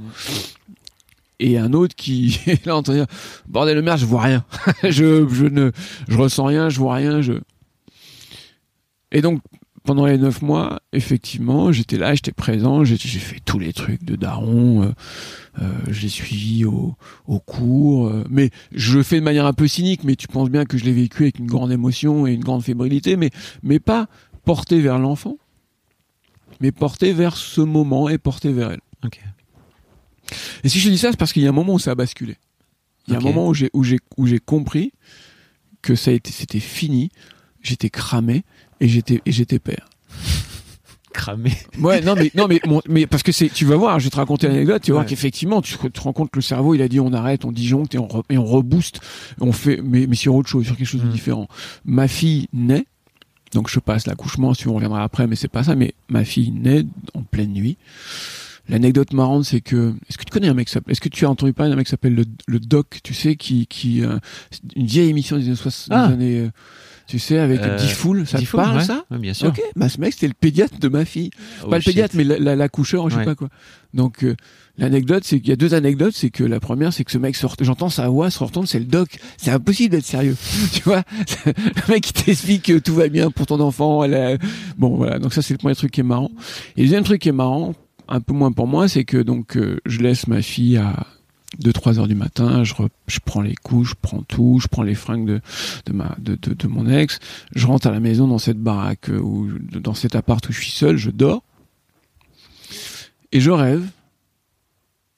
[1.40, 3.08] Et un autre qui est là en train de dire
[3.48, 4.46] bordel de merde, je vois rien.
[4.84, 5.72] je, je ne,
[6.08, 7.22] je ressens rien, je vois rien.
[7.22, 7.34] Je.
[9.14, 9.42] Et donc
[9.84, 14.16] pendant les neuf mois, effectivement, j'étais là, j'étais présent, j'ai fait tous les trucs de
[14.16, 14.92] daron, euh,
[15.62, 16.96] euh, j'ai suivi au,
[17.28, 20.50] au cours, euh, mais je le fais de manière un peu cynique, mais tu penses
[20.50, 23.30] bien que je l'ai vécu avec une grande émotion et une grande fébrilité, mais,
[23.62, 24.08] mais pas
[24.46, 25.38] porté vers l'enfant,
[26.62, 28.82] mais porté vers ce moment et porté vers elle.
[29.04, 29.20] Ok.
[30.64, 31.96] Et si je dis ça, c'est parce qu'il y a un moment où ça a
[31.96, 32.38] basculé.
[33.08, 34.94] Il y a un moment où j'ai compris
[35.82, 37.12] que ça c'était fini,
[37.62, 38.46] j'étais cramé
[38.84, 39.88] et j'étais et j'étais père.
[41.14, 41.52] Cramé.
[41.80, 44.10] Ouais, non mais non mais mon- mais parce que c'est tu vas voir, je vais
[44.10, 45.10] te raconter l'anecdote, tu vas voir Ouais.
[45.10, 47.94] qu'effectivement tu te rends compte que le cerveau il a dit on arrête, on disjoncte
[47.94, 49.00] et on re- et on rebooste,
[49.40, 51.12] on fait mais mais sur autre chose, sur quelque chose de Mm.
[51.12, 51.48] différent.
[51.86, 52.86] Ma fille naît
[53.54, 55.76] donc je passe l'accouchement, si on reviendra après, mais c'est pas ça.
[55.76, 57.78] Mais ma fille naît en pleine nuit.
[58.68, 61.54] L'anecdote marrante, c'est que est-ce que tu connais un mec Est-ce que tu as entendu
[61.54, 64.18] parler d'un mec qui s'appelle le, le Doc Tu sais, qui qui euh,
[64.76, 66.08] une vieille émission des années 60, Ah.
[66.08, 66.50] des années, euh,
[67.14, 68.26] tu sais, avec Euh, Diffoul.
[68.26, 68.84] Ça te parle ouais.
[68.84, 69.50] ça Ouais, Bien sûr.
[69.50, 71.30] Ok, bah ce mec c'était le pédiatre de ma fille.
[71.64, 71.92] Oh, pas le shit.
[71.94, 73.50] pédiatre, mais la- la- l'accoucheur, je sais pas quoi.
[73.94, 74.36] Donc euh,
[74.80, 76.16] l'anecdote, c'est qu'il y a deux anecdotes.
[76.16, 78.80] C'est que la première, c'est que ce mec sort, j'entends sa voix se retourne, c'est
[78.80, 79.20] le doc.
[79.38, 80.36] C'est impossible d'être sérieux,
[80.74, 81.04] tu vois?
[81.46, 84.04] le mec qui t'explique que tout va bien pour ton enfant.
[84.04, 84.38] Elle a-
[84.80, 86.32] Bon voilà, donc ça c'est le premier truc qui est marrant.
[86.78, 87.76] Et le deuxième truc qui est marrant,
[88.08, 91.06] un peu moins pour moi, c'est que donc euh, je laisse ma fille à
[91.62, 92.74] 2-3 heures du matin, je,
[93.08, 95.42] je prends les couches, je prends tout, je prends les fringues de,
[95.86, 97.20] de, ma, de, de, mon ex,
[97.56, 100.60] je rentre à la maison dans cette baraque, euh, où, dans cet appart où je
[100.60, 101.44] suis seul, je dors,
[103.32, 103.88] et je rêve,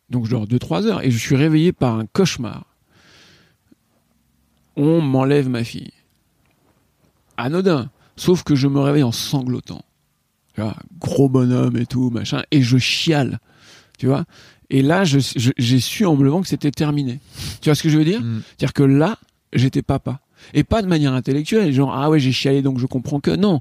[0.09, 2.65] donc je dors 2-3 heures, et je suis réveillé par un cauchemar.
[4.75, 5.93] On m'enlève ma fille.
[7.37, 9.83] Anodin, sauf que je me réveille en sanglotant.
[10.53, 13.39] Tu vois, gros bonhomme et tout, machin, et je chiale,
[13.97, 14.25] tu vois.
[14.69, 17.19] Et là, j'ai su en me levant que c'était terminé.
[17.61, 18.41] Tu vois ce que je veux dire Mm.
[18.47, 19.19] C'est-à-dire que là,
[19.53, 20.21] j'étais papa.
[20.53, 23.31] Et pas de manière intellectuelle, genre, ah ouais, j'ai chialé donc je comprends que.
[23.31, 23.59] Non,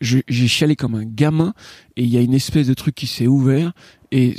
[0.00, 1.54] j'ai chialé comme un gamin,
[1.96, 3.72] et il y a une espèce de truc qui s'est ouvert,
[4.12, 4.34] et.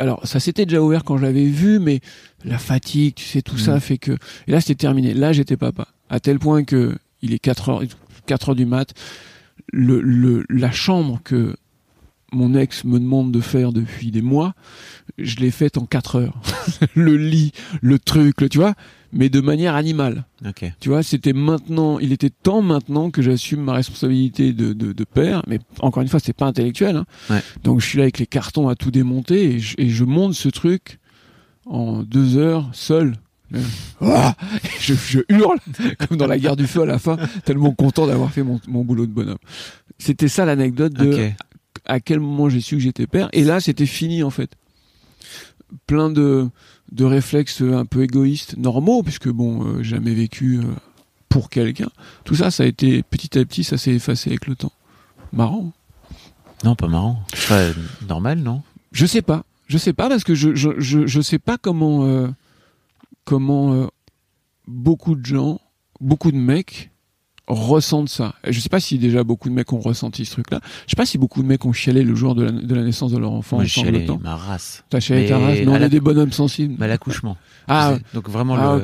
[0.00, 2.00] Alors, ça s'était déjà ouvert quand je l'avais vu, mais
[2.44, 3.58] la fatigue, tu sais, tout Mm.
[3.58, 4.12] ça fait que.
[4.46, 5.12] Et là, c'était terminé.
[5.14, 5.88] Là, j'étais papa.
[6.08, 7.82] À tel point que il est 4 heures,
[8.26, 8.94] 4 heures du mat.
[9.72, 11.56] Le, le, la chambre que
[12.32, 14.54] mon ex me demande de faire depuis des mois,
[15.16, 16.40] je l'ai faite en 4 heures.
[16.94, 18.74] le lit, le truc, le, tu vois,
[19.12, 20.26] mais de manière animale.
[20.46, 20.70] Ok.
[20.80, 25.04] Tu vois, c'était maintenant, il était temps maintenant que j'assume ma responsabilité de, de, de
[25.04, 26.96] père, mais encore une fois, c'est pas intellectuel.
[26.96, 27.06] Hein.
[27.30, 27.42] Ouais.
[27.64, 30.34] Donc je suis là avec les cartons à tout démonter et je, et je monte
[30.34, 30.98] ce truc
[31.66, 33.14] en deux heures seul.
[34.00, 34.36] Ah
[34.78, 35.58] je, je hurle
[35.98, 38.84] comme dans la guerre du feu à la fin, tellement content d'avoir fait mon, mon
[38.84, 39.38] boulot de bonhomme.
[39.98, 41.34] C'était ça l'anecdote de Ok.
[41.88, 43.28] À quel moment j'ai su que j'étais père.
[43.32, 44.50] Et là, c'était fini en fait.
[45.86, 46.48] Plein de,
[46.92, 50.62] de réflexes un peu égoïstes, normaux, puisque bon, euh, jamais vécu euh,
[51.28, 51.90] pour quelqu'un.
[52.24, 54.72] Tout ça, ça a été petit à petit, ça s'est effacé avec le temps.
[55.32, 55.72] Marrant.
[56.64, 57.22] Non, pas marrant.
[57.34, 57.72] Enfin,
[58.08, 58.62] normal, non?
[58.92, 59.44] Je sais pas.
[59.66, 62.28] Je sais pas parce que je je je, je sais pas comment euh,
[63.24, 63.88] comment
[64.66, 65.60] beaucoup de gens,
[66.00, 66.90] beaucoup de mecs
[67.48, 68.34] ressentent ça.
[68.44, 70.60] Et Je sais pas si déjà beaucoup de mecs ont ressenti ce truc-là.
[70.86, 72.82] Je sais pas si beaucoup de mecs ont chialé le jour de la, de la
[72.82, 73.56] naissance de leur enfant.
[73.56, 74.18] Moi, allé sanglotant.
[74.22, 74.84] ma race.
[74.90, 76.74] T'as chialé Mais ta race, mais on est des bonhommes sensibles.
[76.78, 77.36] Mais à l'accouchement.
[77.66, 77.96] Ah.
[78.14, 78.78] Donc vraiment Ah,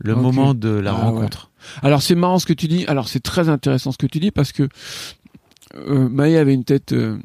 [0.00, 1.00] le, moment de la Ah, ouais.
[1.18, 1.50] rencontre.
[1.82, 2.84] Alors c'est marrant ce que tu dis.
[2.86, 4.68] Alors c'est très intéressant ce que tu dis parce que
[5.76, 7.18] euh, Maë avait une tête euh,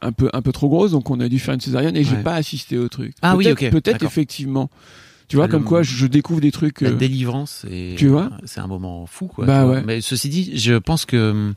[0.00, 2.16] un peu un peu trop grosse, donc on a dû faire une césarienne et j'ai
[2.16, 2.22] Ouais.
[2.22, 3.14] pas assisté au truc.
[3.22, 4.70] Ah oui, ok, Peut-être effectivement.
[5.32, 6.82] Tu vois, comme quoi je, découvre des trucs.
[6.82, 9.46] La euh, délivrance, et tu vois c'est un moment fou, quoi.
[9.46, 9.82] Bah ouais.
[9.82, 11.54] Mais ceci dit, je pense que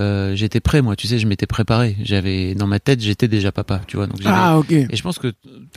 [0.00, 0.96] euh, j'étais prêt, moi.
[0.96, 1.96] Tu sais, je m'étais préparé.
[2.02, 4.06] J'avais dans ma tête, j'étais déjà papa, tu vois.
[4.06, 4.72] Donc Ah ok.
[4.72, 5.34] et je pense que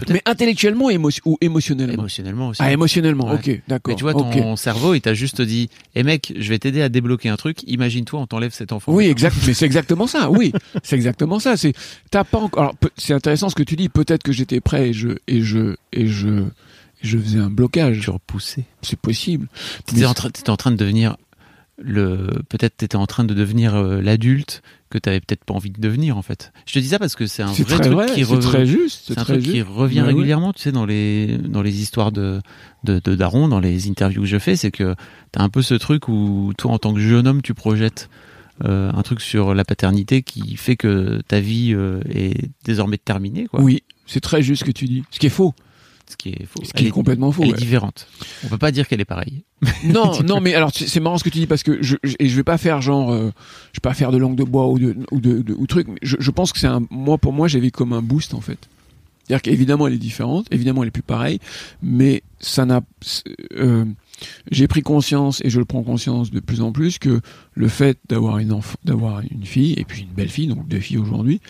[0.08, 1.96] Mais intellectuellement émo- ou émotionnellement.
[1.96, 2.62] émotionnellement aussi.
[2.64, 3.28] Ah émotionnellement.
[3.28, 3.36] Ouais.
[3.36, 3.92] Ok, d'accord.
[3.92, 6.88] Mais tu vois, ton cerveau, il t'a juste dit, eh mec, je vais t'aider à
[6.88, 7.58] débloquer un truc.
[7.68, 8.94] Imagine-toi, on t'enlève cet enfant.
[8.94, 9.36] Oui, exact.
[9.46, 10.32] Mais c'est exactement ça.
[10.32, 11.58] Oui, c'est exactement ça.
[11.58, 11.74] C'est
[12.10, 12.64] t'as pas encore.
[12.64, 13.90] Alors c'est intéressant ce que tu dis.
[13.90, 16.46] Peut-être que j'étais prêt et je et je et je
[17.02, 18.00] je faisais un blocage.
[18.02, 18.66] Tu repoussais.
[18.82, 19.48] C'est possible.
[19.86, 21.18] T'étais Mais en, train- t'étais en train de devenir
[21.80, 22.28] le.
[22.50, 26.18] Peut-être t'étais en train de devenir euh, l'adulte que t'avais peut-être pas envie de devenir
[26.18, 26.52] en fait.
[26.66, 28.06] Je te dis ça parce que c'est un vrai truc vrai.
[28.08, 29.04] qui C'est re- très juste.
[29.08, 29.68] C'est un très truc qui juste.
[29.70, 30.08] revient ouais.
[30.08, 32.42] régulièrement, tu sais, dans les dans les histoires de
[32.84, 34.96] de, de Daron, dans les interviews que je fais, c'est que
[35.32, 38.10] t'as un peu ce truc où toi, en tant que jeune homme, tu projettes
[38.64, 43.46] euh, un truc sur la paternité qui fait que ta vie euh, est désormais terminée,
[43.46, 43.62] quoi.
[43.62, 45.04] Oui, c'est très juste ce que tu dis.
[45.12, 45.54] Ce qui est faux.
[46.10, 46.64] Ce qui est faux.
[46.64, 47.44] Ce qui est complètement faux.
[47.44, 47.56] Elle ouais.
[47.56, 48.08] est différente.
[48.44, 49.44] On peut pas dire qu'elle est pareille.
[49.84, 52.28] Non, non, mais alors c'est marrant ce que tu dis parce que je je- et
[52.30, 53.32] je vais pas faire genre euh,
[53.74, 55.88] je vais pas faire de langue de bois ou de ou de, de- ou truc.
[55.88, 58.42] mais Je, je pense que c'est un moi pour moi j'avais comme un boost en
[58.42, 58.58] fait.
[59.28, 61.40] C'est-à-dire qu'évidemment elle est différente, évidemment elle est plus pareille,
[61.82, 62.80] mais ça n'a
[63.58, 63.84] euh,
[64.52, 67.20] j'ai pris conscience et je le prends conscience de plus en plus que
[67.54, 70.98] le fait d'avoir une d'avoir une fille et puis une belle fille, donc deux filles
[71.00, 71.42] aujourd'hui,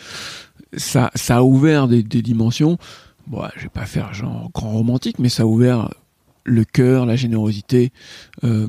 [0.75, 2.77] ça ça a ouvert des, des dimensions.
[3.27, 5.93] Bon, je vais pas faire genre grand romantique, mais ça a ouvert
[6.45, 7.91] le cœur, la générosité.
[8.43, 8.67] euh,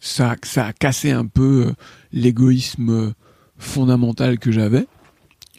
[0.00, 1.72] ça, ça a cassé un peu euh,
[2.12, 3.12] l'égoïsme euh,
[3.58, 4.86] fondamental que j'avais.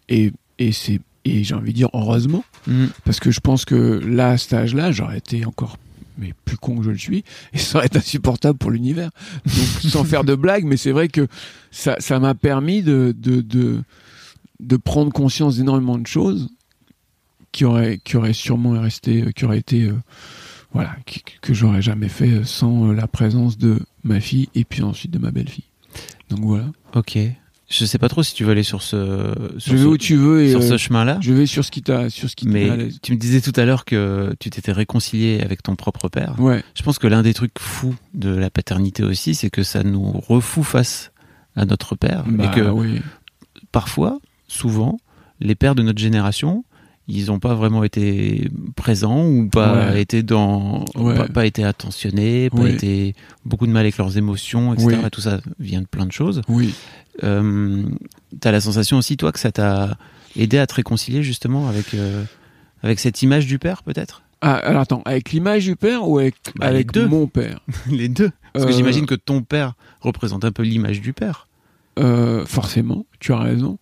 [0.10, 2.46] Et, et c'est et j'ai envie de dire heureusement
[3.04, 5.76] parce que je pense que là à cet âge-là j'aurais été encore
[6.18, 9.10] mais plus con que je le suis et ça aurait été insupportable pour l'univers
[9.46, 11.28] donc sans faire de blagues mais c'est vrai que
[11.70, 13.82] ça ça m'a permis de de, de
[14.62, 16.48] de prendre conscience d'énormément de choses
[17.58, 19.96] qui auraient qui auraient sûrement resté qui auraient été euh,
[20.74, 24.84] voilà qui- que j'aurais jamais fait sans euh, la présence de ma fille et puis
[24.84, 25.66] ensuite de ma belle-fille
[26.30, 27.18] donc voilà Ok.
[27.70, 29.98] Je sais pas trop si tu veux aller sur ce sur je vais ce, où
[29.98, 31.18] tu veux et sur euh, ce chemin-là.
[31.20, 33.66] je vais sur ce qui t'a sur ce qui Mais tu me disais tout à
[33.66, 36.40] l'heure que tu t'étais réconcilié avec ton propre père.
[36.40, 39.82] ouais Je pense que l'un des trucs fous de la paternité aussi, c'est que ça
[39.84, 41.12] nous refoue face
[41.58, 42.24] à notre père.
[42.28, 43.02] bah, et que oui
[43.72, 44.98] parfois, souvent,
[45.40, 46.64] les pères de notre génération,
[47.08, 50.02] ils n'ont pas vraiment été présents ou pas Ouais.
[50.02, 51.16] été dans, Ouais.
[51.16, 52.72] pas, pas été attentionnés, pas Oui.
[52.72, 53.16] été
[53.46, 54.88] beaucoup de mal avec leurs émotions, etc.
[55.00, 55.06] Oui.
[55.06, 56.42] Et tout ça vient de plein de choses.
[56.50, 56.74] oui
[57.24, 57.84] Euh,
[58.42, 59.98] T'as la sensation aussi, toi, que ça t'a
[60.36, 62.24] aidé à te réconcilier justement avec euh,
[62.84, 64.22] avec cette image du père, peut-être?
[64.42, 67.08] Ah, alors attends, avec l'image du père ou avec, Bah, avec deux.
[67.08, 67.62] mon père?
[67.92, 68.30] Les deux.
[68.54, 71.48] Parce que Euh, j'imagine que ton père représente un peu l'image du père.
[71.98, 73.80] euh, Forcément, tu as raison.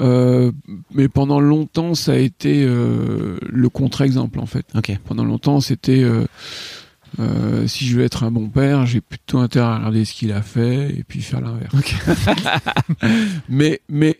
[0.00, 0.52] Euh,
[0.92, 4.66] mais pendant longtemps, ça a été euh, le contre-exemple en fait.
[5.04, 9.76] Pendant longtemps, c'était euh, si je veux être un bon père, j'ai plutôt intérêt à
[9.76, 11.74] regarder ce qu'il a fait et puis faire l'inverse.
[13.48, 14.18] Mais mais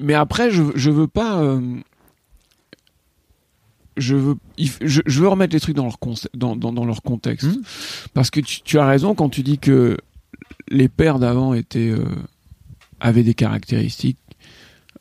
[0.00, 1.42] mais après, je je veux pas.
[3.96, 7.02] je veux, je, je veux remettre les trucs dans leur, conce- dans, dans, dans leur
[7.02, 7.48] contexte.
[7.48, 7.62] Mhm.
[8.14, 9.96] Parce que tu, tu as raison quand tu dis que
[10.68, 11.92] les pères d'avant étaient,
[13.00, 14.18] avaient des caractéristiques.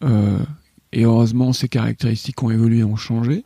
[0.03, 0.39] euh,
[0.91, 3.43] et heureusement, ces caractéristiques ont évolué, ont changé.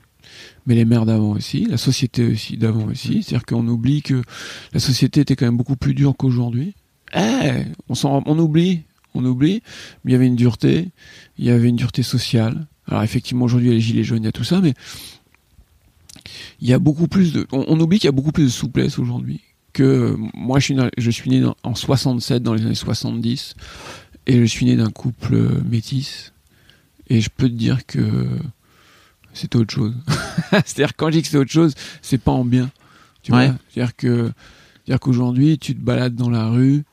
[0.65, 3.21] Mais les mères d'avant aussi, la société aussi d'avant aussi.
[3.21, 4.21] C'est-à-dire qu'on oublie que
[4.73, 6.73] la société était quand même beaucoup plus dure qu'aujourd'hui.
[7.13, 9.61] Eh, on on oublie, on oublie.
[10.05, 10.89] Mais il y avait une dureté,
[11.37, 12.65] il y avait une dureté sociale.
[12.87, 14.73] Alors effectivement, aujourd'hui, il y a les gilets jaunes, il y a tout ça, mais
[16.61, 18.97] il y a beaucoup plus de, on, oublie qu'il y a beaucoup plus de souplesse
[18.99, 19.41] aujourd'hui.
[19.73, 23.55] Que moi, je suis, dans- je suis né dans- en 67, dans les années 70,
[24.27, 26.33] et je suis né d'un couple euh, métis.
[27.09, 28.27] Et je peux te dire que
[29.33, 29.93] c'est autre chose.
[30.51, 32.71] C'est-à-dire quand je dis que c'est autre chose, c'est pas en bien.
[33.21, 33.47] Tu Ouais.
[33.47, 33.55] vois?
[33.69, 34.31] C'est-à-dire que,
[34.85, 36.83] c'est-à-dire qu'aujourd'hui, tu te balades dans la rue,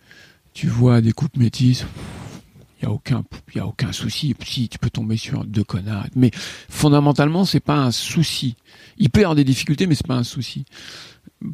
[0.53, 1.85] tu vois des couples métis,
[2.81, 3.23] il y a aucun,
[3.55, 4.35] y a aucun souci.
[4.45, 6.31] Si tu peux tomber sur deux connards, mais
[6.69, 8.57] fondamentalement, c'est pas un souci.
[8.99, 10.65] Il peut y avoir des difficultés, mais c'est pas un souci.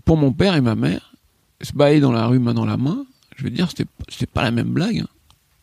[0.04, 1.14] Pour mon père et ma mère,
[1.60, 3.04] se balader dans la rue main dans la main,
[3.36, 4.98] je veux dire, c'était, c'était pas la même blague.
[5.00, 5.08] hein.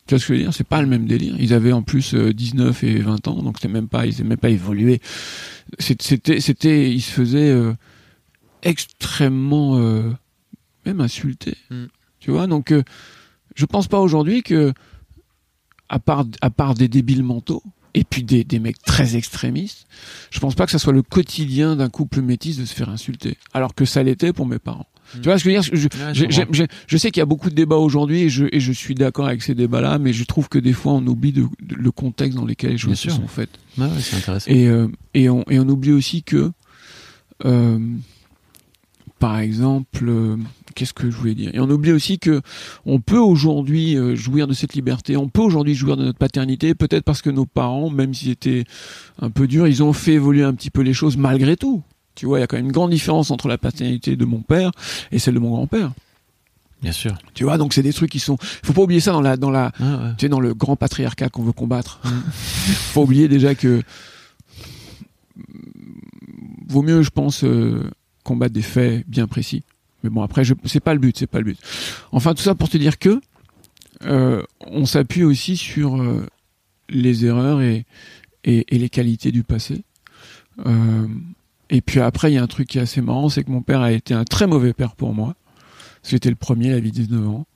[0.06, 0.54] Tu vois ce que je veux dire?
[0.54, 1.34] C'est pas le même délire.
[1.38, 4.24] Ils avaient en plus euh, 19 et 20 ans, donc c'était même pas, ils n'étaient
[4.24, 5.00] même pas évolué.
[5.78, 7.72] C'était, c'était, ils se faisaient euh,
[8.62, 10.10] extrêmement, euh,
[10.84, 11.56] même insultés.
[11.70, 11.84] Mm.
[12.20, 12.46] Tu vois?
[12.46, 12.82] Donc, euh,
[13.54, 14.74] je pense pas aujourd'hui que,
[15.88, 17.62] à part, à part des débiles mentaux,
[17.94, 19.86] et puis des, des mecs très extrémistes,
[20.30, 23.38] je pense pas que ça soit le quotidien d'un couple métis de se faire insulter.
[23.52, 24.88] Alors que ça l'était pour mes parents.
[25.12, 25.90] Tu vois ce que je veux dire?
[26.12, 28.94] Je, Ouais, sais qu'il y a beaucoup de débats aujourd'hui et je, et je suis
[28.94, 31.90] d'accord avec ces débats-là, mais je trouve que des fois on oublie de, de- le
[31.90, 33.50] contexte dans lequel les choses se sont faites.
[33.78, 34.50] Ouais, ouais, c'est intéressant.
[34.50, 36.50] Et, euh, et, on, et on oublie aussi que,
[37.44, 37.78] euh,
[39.18, 40.36] par exemple, euh,
[40.74, 41.50] qu'est-ce que je voulais dire?
[41.54, 42.42] Et on oublie aussi que
[42.84, 47.04] on peut aujourd'hui jouir de cette liberté, on peut aujourd'hui jouir de notre paternité, peut-être
[47.04, 48.64] parce que nos parents, même s'ils étaient
[49.20, 51.82] un peu durs, ils ont fait évoluer un petit peu les choses malgré tout.
[52.14, 54.40] Tu vois, il y a quand même une grande différence entre la paternité de mon
[54.40, 54.70] père
[55.10, 55.92] et celle de mon grand-père.
[56.82, 57.16] Bien sûr.
[57.32, 58.36] Tu vois, donc c'est des trucs qui sont.
[58.38, 60.10] Faut pas oublier ça dans la dans la ouais.
[60.18, 62.00] tu sais, dans le grand patriarcat qu'on veut combattre.
[62.92, 63.82] Faut oublier déjà que
[66.68, 67.90] vaut mieux, je pense, euh,
[68.22, 69.62] combattre des faits bien précis.
[70.02, 70.54] Mais bon, après, je...
[70.64, 71.58] c'est pas le but, c'est pas le but.
[72.12, 73.20] Enfin, tout ça pour te dire que
[74.04, 76.26] euh, on s'appuie aussi sur euh,
[76.90, 77.86] les erreurs et,
[78.44, 79.82] et, et les qualités du passé.
[81.74, 83.60] Et puis après, il y a un truc qui est assez marrant, c'est que mon
[83.60, 85.34] père a été un très mauvais père pour moi.
[86.08, 87.46] J'étais le premier, il avait 19 ans.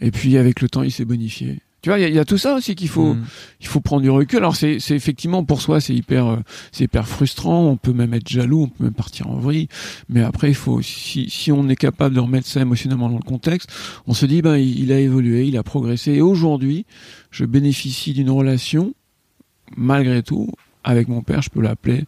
[0.00, 1.60] Et puis avec le temps, il s'est bonifié.
[1.82, 3.24] Tu vois, il y, y a tout ça aussi qu'il faut, Mm.
[3.60, 4.38] il faut prendre du recul.
[4.38, 6.36] Alors c'est, c'est effectivement pour soi, c'est hyper, euh,
[6.72, 7.66] c'est hyper frustrant.
[7.66, 9.68] On peut même être jaloux, on peut même partir en vrille.
[10.08, 13.22] Mais après, il faut, si, si on est capable de remettre ça émotionnellement dans le
[13.22, 13.70] contexte,
[14.06, 16.12] on se dit, ben, il, il a évolué, il a progressé.
[16.12, 16.86] Et aujourd'hui,
[17.30, 18.94] je bénéficie d'une relation,
[19.76, 20.48] malgré tout,
[20.82, 21.42] avec mon père.
[21.42, 22.04] Je peux l'appeler,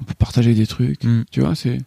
[0.00, 1.04] on peut partager des trucs.
[1.04, 1.24] Mm.
[1.30, 1.78] Tu vois, c'est.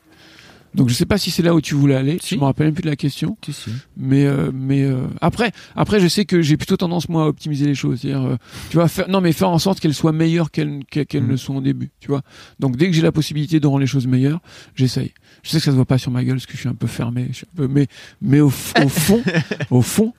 [0.75, 2.17] Donc je sais pas si c'est là où tu voulais aller.
[2.19, 2.33] Si.
[2.33, 3.37] Je me rappelle même plus de la question.
[3.45, 3.69] Si, si.
[3.95, 7.67] Mais euh, mais euh, après après je sais que j'ai plutôt tendance moi à optimiser
[7.67, 8.37] les choses, c'est-à-dire euh,
[8.71, 11.29] tu vois faire non mais faire en sorte qu'elles soient meilleures qu'elles qu'elles Mhm.
[11.31, 12.23] ne sont au début, tu vois.
[12.59, 14.39] Donc dès que j'ai la possibilité de rendre les choses meilleures,
[14.73, 15.13] j'essaye.
[15.43, 16.73] Je sais que ça se voit pas sur ma gueule parce que je suis un
[16.73, 17.85] peu fermé, je suis un peu mais
[18.23, 19.21] mais au, au fond
[19.69, 20.13] au fond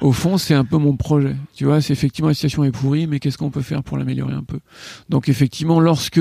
[0.00, 1.36] au fond c'est un peu mon projet.
[1.54, 4.32] Tu vois, c'est effectivement la situation est pourrie mais qu'est-ce qu'on peut faire pour l'améliorer
[4.32, 4.60] un peu?
[5.10, 6.20] Donc effectivement lorsque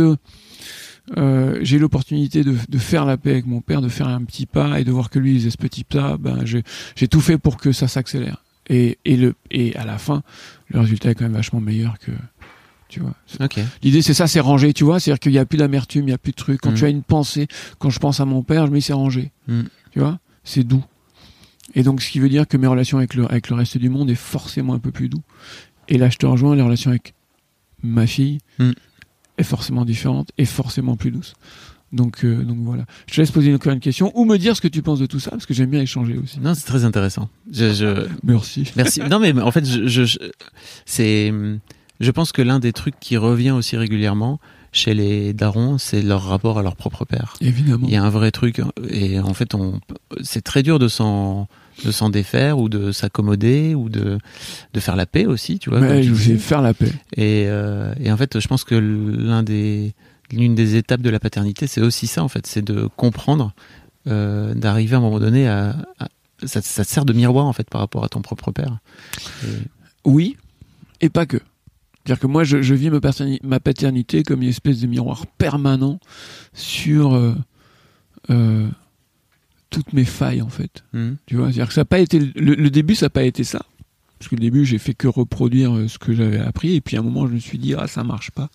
[1.18, 4.24] euh, j'ai eu l'opportunité de, de faire la paix avec mon père, de faire un
[4.24, 7.22] petit pas et de voir que lui il faisait ce petit pas, ben j'ai tout
[7.22, 8.44] fait pour que ça s'accélère.
[8.70, 10.24] Et, et, le, et à la fin,
[10.70, 12.12] le résultat est quand même vachement meilleur que.
[12.88, 13.16] Tu vois.
[13.84, 15.00] L'idée, c'est ça, c'est rangé, tu vois.
[15.00, 16.60] C'est-à-dire qu'il n'y a plus d'amertume, il n'y a plus de trucs.
[16.62, 16.76] Quand Mm.
[16.76, 17.48] tu as une pensée,
[17.80, 19.32] quand je pense à mon père, je me dis c'est rangé.
[19.48, 19.62] Mm.
[19.92, 20.84] Tu vois C'est doux.
[21.74, 23.88] Et donc, ce qui veut dire que mes relations avec le, avec le reste du
[23.90, 25.22] monde est forcément un peu plus doux.
[25.88, 27.14] Et là, je te rejoins, les relations avec
[27.82, 28.72] ma fille Mm.
[29.38, 31.34] Est forcément différente et forcément plus douce.
[31.92, 32.86] Donc, euh, donc voilà.
[33.08, 35.06] Je te laisse poser encore une question ou me dire ce que tu penses de
[35.06, 36.40] tout ça, parce que j'aime bien échanger aussi.
[36.40, 37.28] Non, c'est très intéressant.
[37.52, 38.08] Je, je...
[38.24, 38.72] Merci.
[38.78, 39.02] Merci.
[39.02, 40.20] Non, mais en fait, je, je, je-
[40.86, 41.34] c'est,
[42.00, 44.40] je pense que l'un des trucs qui revient aussi régulièrement
[44.72, 47.34] chez les darons, c'est leur rapport à leur propre père.
[47.42, 47.86] Évidemment.
[47.88, 49.82] Il y a un vrai truc, et en fait, on,
[50.22, 51.50] c'est très dur de s'en,
[51.86, 54.18] de s'en défaire ou de s'accommoder ou de,
[54.74, 55.80] de faire la paix aussi, tu vois.
[55.80, 56.92] Ouais, tu faire la paix.
[57.16, 59.94] Et, euh, et en fait, je pense que l'un des,
[60.32, 63.54] l'une des étapes de la paternité, c'est aussi ça, en fait, c'est de comprendre,
[64.08, 66.08] euh, d'arriver à un moment donné à, à-
[66.44, 68.80] ça, ça te sert de miroir en fait par rapport à ton propre père.
[69.44, 69.48] Et-
[70.06, 70.38] Oui,
[71.00, 71.38] et pas que.
[71.38, 75.28] C'est-à-dire que moi, je, je vis ma, paterni- ma paternité comme une espèce de miroir
[75.38, 76.00] permanent
[76.54, 78.68] sur euh,
[79.72, 80.84] toutes mes failles, en fait.
[80.94, 81.18] Mhm.
[81.26, 83.44] Tu vois, c'est-à-dire que ça n'a pas été le, le début, ça n'a pas été
[83.44, 83.66] ça.
[84.20, 86.96] Parce que le début, j'ai fait que reproduire euh, ce que j'avais appris, et puis
[86.96, 88.52] à un moment, je me suis dit ah ça marche pas.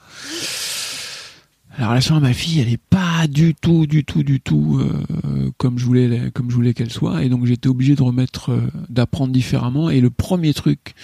[1.79, 5.50] La relation à ma fille, elle est pas du tout, du tout, du tout euh,
[5.59, 8.61] comme je voulais, comme je voulais qu'elle soit, et donc j'étais obligé de remettre, euh,
[8.88, 9.90] d'apprendre différemment.
[9.90, 10.94] Et le premier truc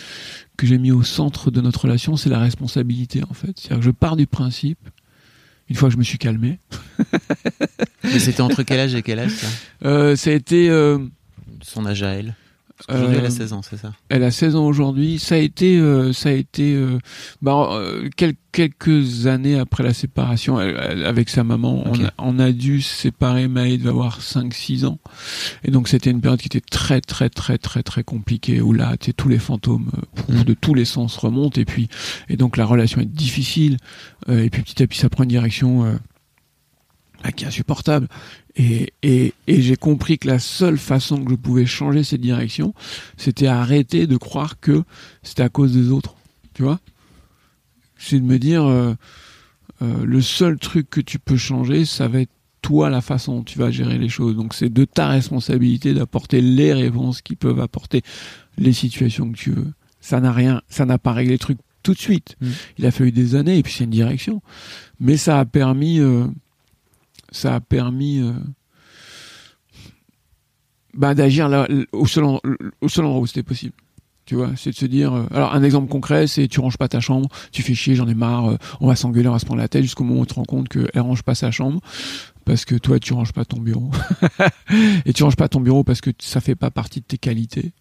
[0.57, 3.59] que j'ai mis au centre de notre relation, c'est la responsabilité en fait.
[3.59, 4.79] C'est-à-dire que je pars du principe,
[5.69, 6.59] une fois que je me suis calmé,
[8.05, 9.47] Mais c'était entre quel âge et quel âge ça?
[9.85, 10.99] Euh, ça a été euh,
[11.63, 12.35] Son âge à elle
[12.89, 13.93] Elle a Euh, 16 ans, c'est ça?
[14.09, 15.19] Elle a 16 ans aujourd'hui.
[15.19, 16.99] Ça a été, euh, ça a été, euh,
[17.43, 21.85] bah, euh, quel- quelques années après la séparation elle- elle- avec sa maman.
[21.87, 23.49] On, a, on a dû se séparer.
[23.49, 24.99] Maë devait avoir 5-6 ans.
[25.65, 28.97] Et donc c'était une période qui était très, très, très, très, très compliquée où là,
[29.17, 29.91] tous les fantômes
[30.31, 30.45] euh, Mm.
[30.45, 31.61] de tous les sens remontent.
[31.61, 31.89] Et puis,
[32.29, 33.77] et donc la relation est difficile.
[34.29, 35.85] Euh, et puis petit à petit, ça prend une direction.
[37.31, 38.09] Qui est insupportable.
[38.57, 42.75] Et, et, et j'ai compris que la seule façon que je pouvais changer cette direction,
[43.17, 44.83] c'était arrêter de croire que
[45.23, 46.17] c'était à cause des autres.
[46.55, 46.81] Tu vois?
[47.97, 48.95] C'est de me dire, euh,
[49.83, 52.33] euh, le seul truc que tu peux changer, ça va être
[52.63, 54.37] toi la façon dont tu vas gérer les choses.
[54.37, 58.03] Donc c'est de ta responsabilité d'apporter les réponses qui peuvent apporter
[58.57, 59.73] les situations que tu veux.
[60.01, 62.37] Ça n'a rien, ça n'a pas réglé le truc tout de suite.
[62.41, 62.49] Mm.
[62.79, 64.43] Il a fallu des années et puis c'est une direction.
[65.01, 66.27] Mais ça a permis, euh,
[67.33, 68.33] ça a permis euh,
[70.95, 72.25] bah, d'agir là au seul,
[72.81, 73.75] au seul endroit où c'était possible.
[74.25, 75.13] Tu vois, c'est de se dire.
[75.13, 78.07] euh, alors un exemple concret, c'est tu ranges pas ta chambre, tu fais chier, j'en
[78.07, 80.27] ai marre, euh, on va s'engueuler, on va se prendre la tête jusqu'au moment où
[80.27, 81.81] tu te rends compte qu'elle range pas sa chambre
[82.45, 83.91] parce que toi tu ranges pas ton bureau
[85.05, 87.73] et tu ranges pas ton bureau parce que ça fait pas partie de tes qualités.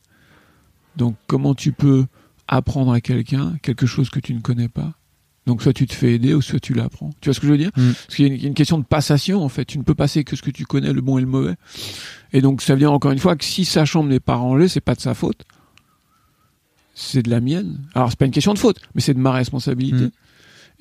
[0.95, 2.05] Donc comment tu peux
[2.47, 4.93] apprendre à quelqu'un quelque chose que tu ne connais pas?
[5.47, 7.09] Donc soit tu te fais aider ou soit tu l'apprends.
[7.19, 7.71] Tu vois ce que je veux dire?
[7.75, 7.91] Mm.
[7.91, 9.65] Parce qu'il y a une, il y a une question de passation en fait.
[9.65, 11.55] Tu ne peux passer que ce que tu connais, le bon et le mauvais.
[12.33, 14.67] Et donc ça veut dire encore une fois que si sa chambre n'est pas rangée,
[14.67, 15.43] c'est pas de sa faute.
[16.93, 17.79] C'est de la mienne.
[17.95, 20.05] Alors c'est pas une question de faute, mais c'est de ma responsabilité.
[20.05, 20.11] Mm.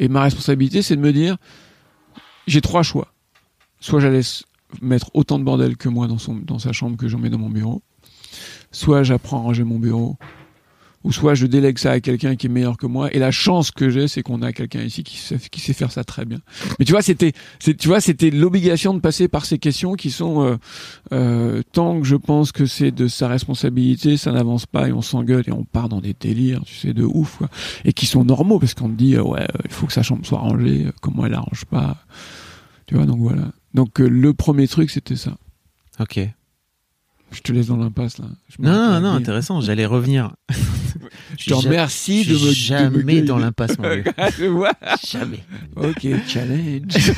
[0.00, 1.36] Et ma responsabilité, c'est de me dire,
[2.46, 3.12] j'ai trois choix.
[3.80, 4.44] Soit je la laisse
[4.80, 7.38] mettre autant de bordel que moi dans, son, dans sa chambre que j'en mets dans
[7.38, 7.82] mon bureau.
[8.72, 10.16] Soit j'apprends à ranger mon bureau.
[11.02, 13.12] Ou soit je délègue ça à quelqu'un qui est meilleur que moi.
[13.14, 16.26] Et la chance que j'ai, c'est qu'on a quelqu'un ici qui sait, faire ça très
[16.26, 16.40] bien.
[16.78, 20.42] Mais tu vois, c'était, tu vois, c'était l'obligation de passer par ces questions qui sont,
[20.42, 20.56] euh,
[21.12, 25.00] euh, tant que je pense que c'est de sa responsabilité, ça n'avance pas et on
[25.00, 27.48] s'engueule et on part dans des délires, tu sais, de ouf, quoi.
[27.86, 30.02] Et qui sont normaux parce qu'on te dit, euh, ouais, euh, il faut que sa
[30.02, 31.96] chambre soit rangée, comment elle arrange pas.
[32.84, 33.52] Tu vois, donc voilà.
[33.72, 35.36] Donc le premier truc, c'était ça.
[35.98, 36.20] Ok.
[37.32, 38.26] Je te laisse dans l'impasse là.
[38.58, 39.60] Non, non, non, intéressant.
[39.60, 40.32] J'allais revenir.
[41.38, 43.88] Je te remercie de me jamais dans l'impasse, mon
[44.50, 44.72] vois.
[45.08, 45.44] Jamais.
[45.76, 46.92] Ok, challenge.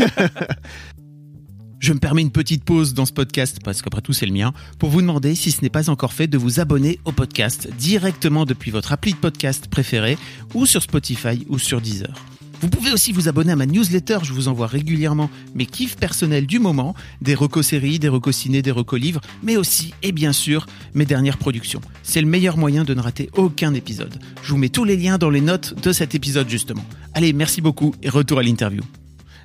[1.81, 4.53] Je me permets une petite pause dans ce podcast, parce qu'après tout c'est le mien,
[4.79, 8.45] pour vous demander, si ce n'est pas encore fait, de vous abonner au podcast directement
[8.45, 10.17] depuis votre appli de podcast préféré,
[10.55, 12.15] ou sur Spotify ou sur Deezer.
[12.63, 16.47] Vous pouvez aussi vous abonner à ma newsletter, je vous envoie régulièrement mes kiffs personnels
[16.47, 20.33] du moment, des recos séries, des recos ciné, des recos livres, mais aussi, et bien
[20.33, 21.81] sûr, mes dernières productions.
[22.05, 24.15] C'est le meilleur moyen de ne rater aucun épisode.
[24.45, 26.85] Je vous mets tous les liens dans les notes de cet épisode justement.
[27.15, 28.83] Allez, merci beaucoup et retour à l'interview.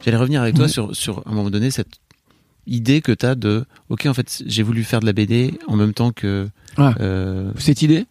[0.06, 2.00] J'allais revenir avec toi sur, sur, à un moment donné, cette
[2.68, 5.76] idée que tu as de, ok, en fait, j'ai voulu faire de la BD en
[5.76, 6.94] même temps que Ah.
[7.00, 8.06] euh, Cette idée?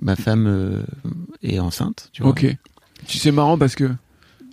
[0.00, 0.82] ma femme euh,
[1.42, 2.30] est enceinte, tu vois.
[2.30, 2.46] Ok.
[3.06, 3.90] Tu sais, marrant parce que.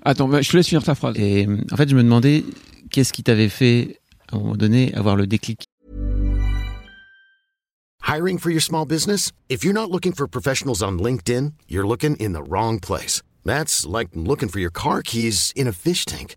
[0.04, 1.16] Attends, je te laisse finir ta phrase.
[1.18, 2.44] Et en fait, je me demandais
[2.92, 4.00] qu'est-ce qui t'avait fait,
[4.32, 5.66] à un moment donné, avoir le déclic.
[8.08, 9.32] Hiring for your small business?
[9.50, 13.22] If you're not looking for professionals on LinkedIn, you're looking in the wrong place.
[13.46, 16.36] That's like looking for your car keys in a fish tank.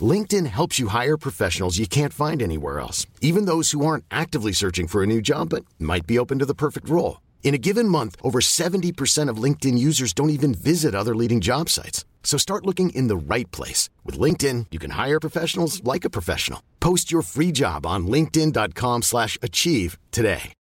[0.00, 4.52] LinkedIn helps you hire professionals you can't find anywhere else, even those who aren't actively
[4.52, 7.20] searching for a new job but might be open to the perfect role.
[7.42, 11.68] In a given month, over 70% of LinkedIn users don't even visit other leading job
[11.68, 12.06] sites.
[12.24, 13.90] So start looking in the right place.
[14.06, 16.60] With LinkedIn, you can hire professionals like a professional.
[16.80, 20.52] Post your free job on linkedin.com/achieve slash achieve today.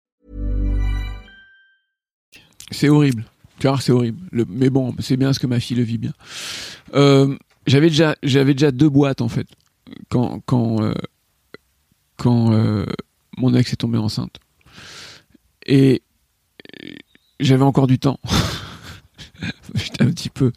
[2.72, 3.24] C'est horrible.
[3.58, 4.20] Tu vois, c'est horrible.
[4.32, 6.12] Le- mais bon, c'est bien ce que ma fille le vit bien.
[6.94, 9.46] Euh, j'avais déjà, j'avais déjà deux boîtes en fait
[10.08, 10.94] quand quand euh,
[12.16, 12.86] quand euh,
[13.36, 14.38] mon ex est tombée enceinte.
[15.66, 16.02] Et
[16.84, 16.88] euh,
[17.40, 18.18] j'avais encore du temps.
[19.74, 20.52] j'étais un petit peu,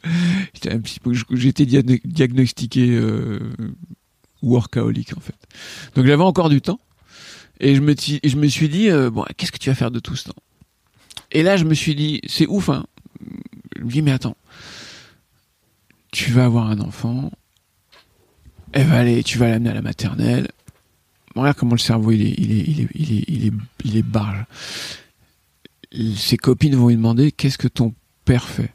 [0.54, 3.40] j'étais un petit peu, j'étais diagno- diagnostiqué euh,
[4.42, 5.36] workaholic en fait.
[5.96, 6.80] Donc j'avais encore du temps.
[7.60, 9.92] Et je me, ti- je me suis dit, euh, bon, qu'est-ce que tu vas faire
[9.92, 10.42] de tout ce temps?
[11.32, 12.86] Et là, je me suis dit, c'est ouf, hein.
[13.78, 14.36] Je me dis, mais attends,
[16.12, 17.32] tu vas avoir un enfant,
[18.72, 20.50] elle va aller, tu vas l'amener à la maternelle.
[21.36, 23.54] Regarde comment le cerveau, il est, il est, il est, il est, il est,
[23.86, 24.46] il est barge.
[26.16, 27.94] Ses copines vont lui demander, qu'est-ce que ton
[28.26, 28.72] père fait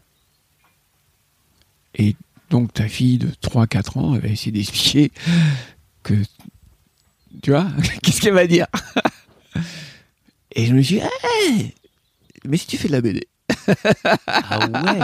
[1.95, 2.17] Et
[2.51, 5.11] donc, ta fille de 3-4 ans, elle va essayer d'expliquer
[6.03, 6.15] que
[7.43, 7.69] tu vois
[8.03, 8.67] Qu'est-ce qu'elle va dire.
[10.53, 11.75] Et je me suis dit, Hey
[12.45, 13.27] mais si tu fais de la BD,
[14.27, 15.01] Ah ouais.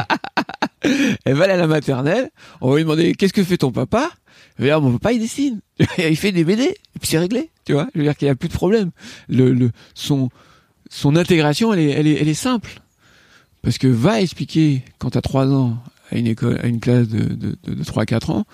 [1.25, 2.31] Elle va aller à la maternelle,
[2.61, 4.11] on va lui demander qu'est-ce que fait ton papa?
[4.59, 5.61] Elle va dire, mon papa il dessine,
[5.99, 7.89] il fait des BD, et puis c'est réglé, tu vois.
[7.95, 8.91] Je veux dire qu'il n'y a plus de problème.
[9.29, 10.31] Le, le, son,
[10.91, 12.81] son intégration, elle est, elle, est, elle est simple.
[13.65, 15.79] Parce que va expliquer, quand tu as 3 ans,
[16.11, 18.45] à une école, à une classe de, de, de, de 3-4 ans,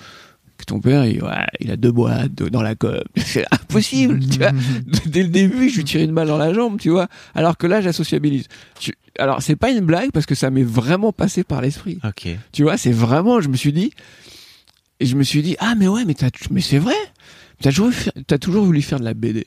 [0.57, 3.01] que ton père, il, ouais, il a deux boîtes dans la com.
[3.16, 4.53] C'est impossible, tu vois.
[5.07, 7.09] Dès le début, je lui tire une balle dans la jambe, tu vois.
[7.35, 8.46] Alors que là, j'associabilise.
[8.79, 11.99] Tu- Alors, c'est pas une blague parce que ça m'est vraiment passé par l'esprit.
[12.05, 12.29] Ok.
[12.53, 13.90] Tu vois, c'est vraiment, je me suis dit,
[15.01, 16.94] et je me suis dit, ah, mais ouais, mais, t'as- mais c'est vrai.
[17.62, 17.90] T'as toujours,
[18.27, 19.46] t'as toujours voulu faire de la BD.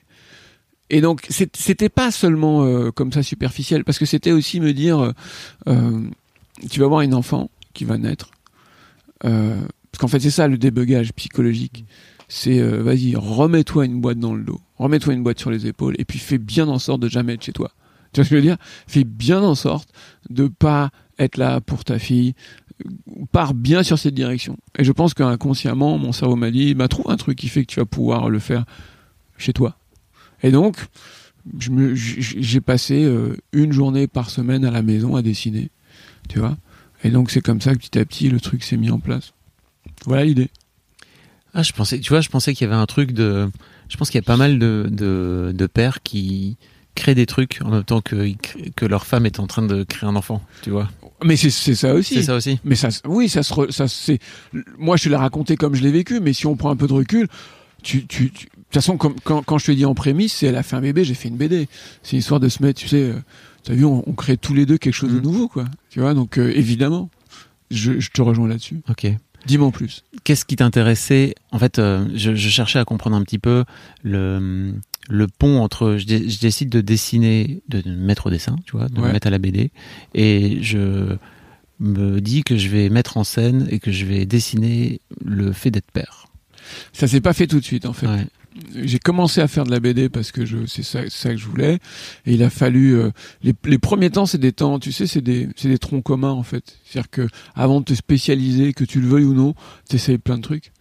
[0.93, 4.99] Et donc, c'était pas seulement euh, comme ça superficiel, parce que c'était aussi me dire,
[4.99, 5.11] euh,
[5.67, 6.03] euh,
[6.69, 8.29] tu vas avoir une enfant qui va naître.
[9.21, 11.85] Parce qu'en fait, c'est ça le débugage psychologique.
[12.27, 16.05] C'est, vas-y, remets-toi une boîte dans le dos, remets-toi une boîte sur les épaules, et
[16.05, 17.71] puis fais bien en sorte de jamais être chez toi.
[18.11, 18.57] Tu vois ce que je veux dire?
[18.85, 19.89] Fais bien en sorte
[20.29, 22.35] de pas être là pour ta fille,
[23.31, 24.57] pars bien sur cette direction.
[24.77, 27.71] Et je pense qu'inconsciemment, mon cerveau m'a dit, bah, trouve un truc qui fait que
[27.71, 28.65] tu vas pouvoir le faire
[29.37, 29.75] chez toi.
[30.43, 30.77] Et donc,
[31.59, 35.69] j'ai passé euh, une journée par semaine à la maison à dessiner,
[36.29, 36.57] tu vois.
[37.03, 39.33] Et donc, c'est comme ça que petit à petit, le truc s'est mis en place.
[40.05, 40.49] Voilà l'idée.
[41.53, 43.49] Ah, je pensais, tu vois, je pensais qu'il y avait un truc de.
[43.89, 46.57] Je pense qu'il y a pas mal de, de, de pères qui
[46.95, 48.31] créent des trucs en même temps que,
[48.75, 50.89] que leur femme est en train de créer un enfant, tu vois.
[51.23, 52.15] Mais c'est ça aussi.
[52.15, 52.59] C'est ça aussi.
[52.63, 54.19] Mais ça, oui, ça se, re- ça c'est.
[54.79, 56.87] Moi, je te l'ai raconté comme je l'ai vécu, mais si on prend un peu
[56.87, 57.27] de recul,
[57.83, 58.31] tu, tu,
[58.73, 60.81] toute façon, comme, quand, quand je te dis en prémisse, c'est elle a fait un
[60.81, 61.67] bébé, j'ai fait une BD.
[62.01, 63.13] C'est une histoire de se mettre, tu sais, euh,
[63.63, 65.23] t'as vu, on, on crée tous les deux quelque chose de Mhm.
[65.23, 65.65] nouveau, quoi.
[65.89, 67.09] Tu vois, donc euh, évidemment,
[67.71, 68.81] je, je te rejoins là-dessus.
[68.89, 69.07] Ok.
[69.45, 70.03] Dis-moi en plus.
[70.23, 71.35] Qu'est-ce qui t'intéressait?
[71.51, 73.65] En fait, euh, je, je cherchais à comprendre un petit peu
[74.01, 74.73] le,
[75.09, 75.97] le pont entre.
[75.97, 79.11] Je, dé- je décide de dessiner, de me mettre au dessin, tu vois, de me
[79.11, 79.71] mettre à la BD,
[80.15, 81.17] et je
[81.79, 85.71] me dis que je vais mettre en scène et que je vais dessiner le fait
[85.71, 86.27] d'être père.
[86.93, 88.07] Ça s'est pas fait tout de suite, en fait.
[88.07, 88.25] Ouais.
[88.75, 91.47] J'ai commencé à faire de la BD parce que je c'est ça, ça que je
[91.47, 91.79] voulais
[92.25, 95.21] et il a fallu euh, les, les premiers temps c'est des temps tu sais c'est
[95.21, 99.01] des c'est des troncs communs en fait c'est-à-dire que avant de te spécialiser que tu
[99.01, 99.55] le veuilles ou non
[99.89, 100.71] t'essayes plein de trucs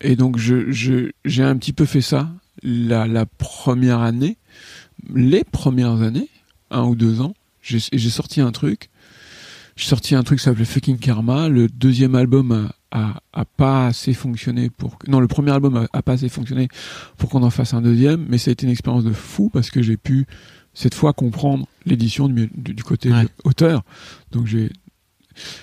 [0.00, 2.30] et donc je j'ai un petit peu fait ça
[2.62, 4.38] la la première année
[5.14, 6.28] les premières années,
[6.70, 8.88] un ou deux ans, j'ai j'ai sorti un truc.
[9.76, 11.48] J'ai sorti un truc qui s'appelait Fucking Karma.
[11.48, 13.20] Le deuxième album a,
[13.56, 15.10] pas assez fonctionné pour que...
[15.10, 16.68] non le premier album a, a pas assez fonctionné
[17.16, 19.70] pour qu'on en fasse un deuxième, mais ça a été une expérience de fou parce
[19.70, 20.26] que j'ai pu
[20.74, 23.26] cette fois comprendre l'édition du, du, du côté Ouais.
[23.44, 23.82] auteur.
[24.32, 24.70] Donc j'ai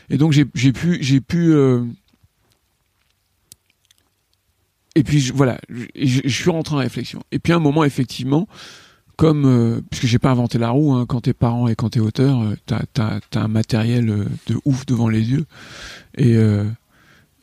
[0.10, 1.84] et donc j'ai pu j'ai pu euh,
[4.96, 5.60] et puis je- voilà,
[5.96, 7.22] je, suis rentré en réflexion.
[7.32, 8.48] Et puis à un moment effectivement,
[9.18, 12.00] comme euh, puisque j'ai pas inventé la roue, hein, quand t'es parent et quand t'es
[12.00, 15.46] auteur, euh, t'as t'as t'as un matériel euh, de ouf devant les yeux
[16.18, 16.66] et euh,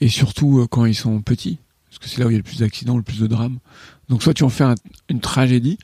[0.02, 2.38] et surtout euh, quand ils sont petits, parce que c'est là où il y a
[2.38, 3.58] le plus d'accidents, le plus de drames.
[4.08, 4.74] Donc soit tu en fais un-
[5.08, 5.78] une tragédie,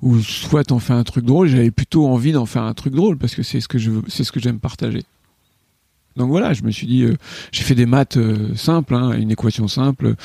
[0.00, 1.48] ou soit t'en fais un truc drôle.
[1.48, 4.22] J'avais plutôt envie d'en faire un truc drôle parce que c'est ce que je c'est
[4.24, 5.02] ce que j'aime partager.
[6.18, 7.16] Donc voilà, je me suis dit, euh,
[7.52, 10.16] j'ai fait des maths euh, simples, hein, une équation simple,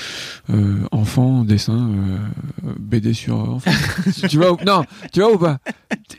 [0.49, 1.91] euh, enfant, dessin,
[2.79, 3.71] BD sur enfant.
[4.27, 4.83] tu vois ou, non,
[5.13, 5.59] tu vois ou pas?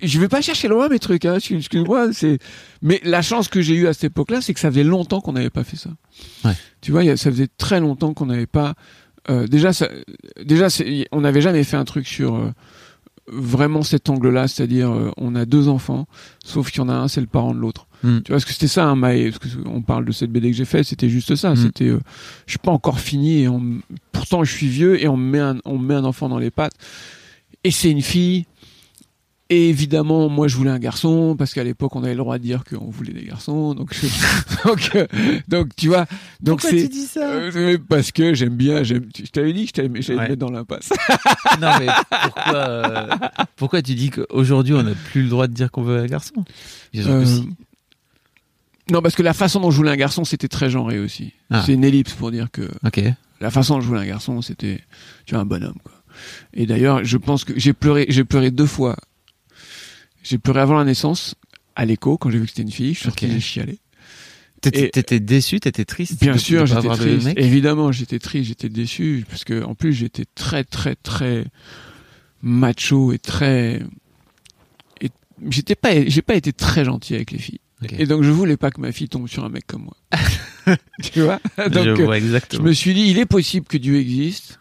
[0.01, 2.13] Je vais pas chercher loin mes trucs, hein, excuse-moi.
[2.13, 2.39] C'est,
[2.83, 5.33] mais la chance que j'ai eue à cette époque-là, c'est que ça faisait longtemps qu'on
[5.33, 5.91] n'avait pas fait ça.
[6.45, 6.55] Ouais.
[6.81, 8.75] Tu vois, ça faisait très longtemps qu'on n'avait pas.
[9.29, 9.89] déjà, ça,
[10.41, 10.69] déjà,
[11.11, 12.53] on n'avait jamais fait un truc sur
[13.27, 16.07] vraiment cet angle-là, c'est-à-dire on a deux enfants,
[16.45, 17.89] sauf qu'il y en a un, c'est le parent de l'autre.
[18.05, 18.19] Mm.
[18.23, 20.57] Tu vois, parce que c'était ça, hein, parce que on parle de cette BD que
[20.57, 21.55] j'ai fait, c'était juste ça.
[21.55, 21.57] Mm.
[21.57, 22.01] C'était, euh,
[22.47, 23.63] je suis pas encore fini et on,
[24.13, 26.39] pourtant je suis vieux et on me met un, on me met un enfant dans
[26.39, 26.75] les pattes
[27.65, 28.45] et c'est une fille.
[29.51, 32.43] Et évidemment, moi, je voulais un garçon parce qu'à l'époque, on avait le droit de
[32.43, 33.75] dire qu'on voulait des garçons.
[33.75, 34.07] Donc, je-
[34.67, 35.07] donc, euh,
[35.49, 36.07] donc, tu vois,
[36.41, 37.21] donc Pourquoi tu dis ça?
[37.31, 38.83] Euh, parce que j'aime bien.
[38.83, 39.05] J'aime.
[39.17, 40.25] Je t'avais dit que je t'allais j'allais Ouais.
[40.27, 40.89] te mettre dans l'impasse.
[41.61, 41.87] Non, mais
[42.23, 43.07] pourquoi, euh,
[43.57, 46.43] pourquoi tu dis qu'aujourd'hui on n'a plus le droit de dire qu'on veut un garçon?
[46.95, 47.49] Que Euh, si.
[48.91, 51.33] Non, parce que la façon dont je voulais un garçon, c'était très genré aussi.
[51.51, 51.63] Ah.
[51.65, 53.01] C'est une ellipse pour dire que Ok.
[53.41, 54.81] la façon dont je voulais un garçon, c'était
[55.25, 55.79] tu vois un bonhomme.
[55.83, 55.93] Quoi.
[56.53, 58.97] Et d'ailleurs, je pense que j'ai pleuré, j'ai pleuré deux fois.
[60.23, 61.35] J'ai pleuré avant la naissance,
[61.77, 62.93] à l'écho, quand j'ai vu que c'était une fille.
[62.95, 63.33] Je suis sorti, Ok.
[63.33, 63.79] j'ai chialé.
[64.61, 67.29] T'étais déçu, t'étais triste Bien de- sûr, j'étais triste.
[67.37, 71.45] Évidemment, j'étais triste, j'étais déçu, parce que en plus j'étais très, très, très
[72.43, 73.83] macho et très.
[75.03, 75.11] et
[75.51, 77.61] J'étais pas, j'ai pas été très gentil avec les filles.
[77.99, 80.77] Et donc je voulais pas que ma fille tombe sur un mec comme moi.
[81.03, 81.41] tu vois?
[81.69, 82.07] Donc Je euh,
[82.59, 84.59] je me suis dit, il est possible que Dieu existe.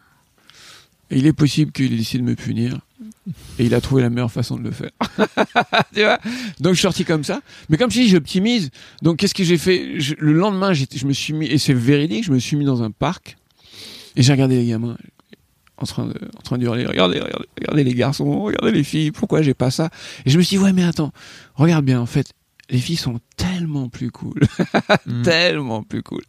[1.12, 2.80] Et il est possible qu'il ait décidé de me punir.
[3.60, 4.92] Et il a trouvé la meilleure façon de le faire.
[5.94, 6.20] tu vois?
[6.60, 7.42] Donc je suis sorti comme ça.
[7.70, 8.70] Mais comme je dis, j'optimise.
[9.02, 10.00] Donc qu'est-ce que j'ai fait?
[10.00, 12.82] Je- Le lendemain, je me suis mis, et c'est véridique, je me suis mis dans
[12.84, 13.38] un parc.
[14.16, 14.98] Et j'ai regardé les gamins
[15.78, 19.12] en train de, en train de hurler, regardez, regardez, regardez les garçons, regardez les filles,
[19.12, 19.90] pourquoi j'ai pas ça?
[20.26, 21.12] Et je me suis dit, ouais mais attends,
[21.56, 22.32] regarde bien, en fait,
[22.74, 24.42] les filles sont tellement plus cool.
[25.06, 25.22] Mm.
[25.24, 26.22] tellement plus cool.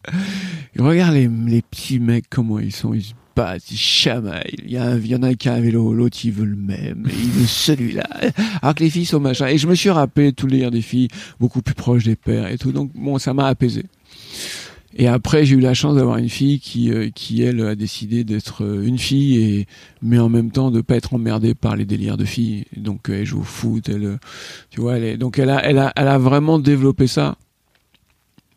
[0.77, 4.55] Et regarde les, les petits mecs, comment ils sont, ils se battent, ils chamaillent.
[4.65, 6.45] Il y, a un- il y en a qui a un vélo, l'autre il veut
[6.45, 8.05] le même, il veut celui-là.
[8.63, 9.47] Alors que les filles sont machin.
[9.49, 11.09] Et je me suis rappelé tous les délires des filles,
[11.41, 12.73] beaucoup plus proches des pères et tout.
[12.73, 13.85] Donc bon, ça m'a apaisé.
[14.97, 18.23] Et après, j'ai eu la chance d'avoir une fille qui, euh, qui elle, a décidé
[18.23, 19.67] d'être euh, une fille, et
[20.03, 22.65] mais en même temps de pas être emmerdée par les délires de filles.
[22.77, 24.17] Donc, elle joue au foot, elle, euh,
[24.71, 27.37] tu vois, elle est, donc elle a, elle a, elle a vraiment développé ça,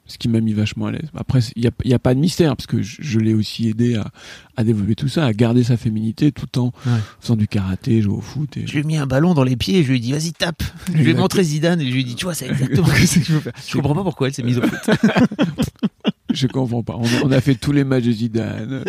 [0.06, 1.10] ce qui m'a mis vachement à l'aise.
[1.16, 3.70] Après, il y a, y a pas de mystère parce que je, je l'ai aussi
[3.70, 4.12] aidé à,
[4.58, 7.00] à développer tout ça, à garder sa féminité tout en Ouais.
[7.22, 8.58] faisant du karaté, jouer au foot.
[8.58, 8.66] Et...
[8.68, 10.34] Je lui ai mis un ballon dans les pieds et je lui ai dit vas-y
[10.34, 10.64] tape.
[10.94, 13.20] Je lui ai montré Zidane et je lui ai dit tu vois c'est exactement ce
[13.20, 13.54] que je veux faire.
[13.68, 14.90] Je comprends pas pourquoi elle s'est mise au foot.
[16.34, 16.96] Je comprends pas.
[16.98, 18.84] On a, on a fait tous les matchs de Zidane.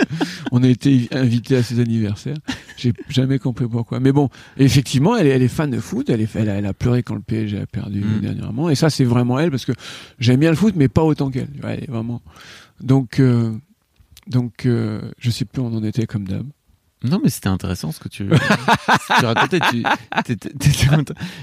[0.51, 2.37] On a été invité à ses anniversaires.
[2.77, 4.01] J'ai jamais compris pourquoi.
[4.01, 6.11] Mais bon, effectivement, elle est, elle est fan de foot.
[6.11, 8.21] Elle, est, elle, a, elle a pleuré quand le PSG a perdu Mm.
[8.21, 8.69] dernièrement.
[8.71, 9.73] Et ça, c'est vraiment elle parce que
[10.19, 11.49] j'aime bien le foot, mais pas autant qu'elle.
[11.63, 12.21] Ouais, elle est vraiment.
[12.81, 13.53] Donc, euh,
[14.29, 16.47] donc, euh, je sais plus où on en était comme d'hab.
[17.05, 19.61] Non mais c'était intéressant ce que tu, ce que tu racontais.
[19.71, 19.85] Tu.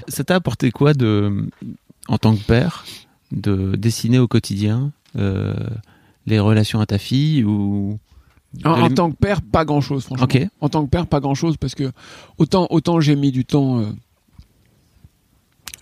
[0.08, 1.48] Ça t'a apporté quoi de,
[2.08, 2.84] en tant que père,
[3.32, 5.54] de dessiner au quotidien euh,
[6.26, 7.98] les relations à ta fille ou
[8.64, 10.24] En, de en les- tant que père, pas grand chose, franchement.
[10.60, 11.90] En tant que père, pas grand chose parce que
[12.36, 13.86] autant, autant j'ai mis du temps euh,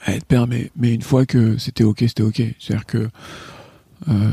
[0.05, 2.43] à être père, mais, mais une fois que c'était ok, c'était ok.
[2.61, 3.09] C'est-à-dire que
[4.09, 4.31] euh,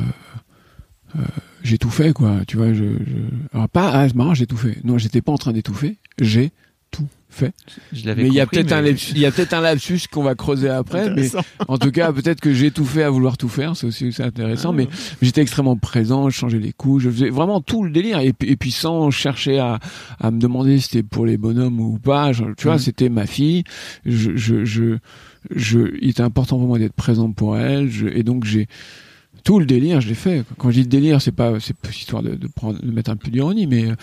[1.18, 1.22] euh,
[1.64, 2.40] j'ai tout fait, quoi.
[2.48, 3.54] Tu vois, je, je...
[3.54, 4.78] Alors, pas, ah, c'est marrant, j'ai tout fait.
[4.84, 5.98] Non, j'étais pas en train d'étouffer.
[6.20, 6.52] J'ai
[6.92, 7.54] tout fait.
[7.94, 9.54] Je l'avais Mais il y a compris, peut-être un, mais- lapsus- il y a peut-être
[9.54, 11.30] un lapsus qu'on va creuser après, mais
[11.70, 14.24] en tout cas, peut-être que j'ai tout fait à vouloir tout faire, c'est aussi c'est
[14.24, 14.90] intéressant, mais
[15.22, 18.50] j'étais extrêmement présent, je changeais les coups, je faisais vraiment tout le délire, et, puis-
[18.50, 19.80] et puis sans chercher à,
[20.20, 22.80] à me demander si c'était pour les bonhommes ou pas, je- tu vois, Mhm.
[22.80, 23.64] c'était ma fille,
[24.06, 24.98] je, je, je,
[25.56, 28.68] je, il était important pour moi d'être présent pour elle, je, et donc j'ai,
[29.44, 30.44] tout le délire, je l'ai fait.
[30.58, 33.30] Quand je dis délire, c'est pas, c'est histoire de, de prendre, de mettre un peu
[33.32, 33.96] d'ironie, mais euh,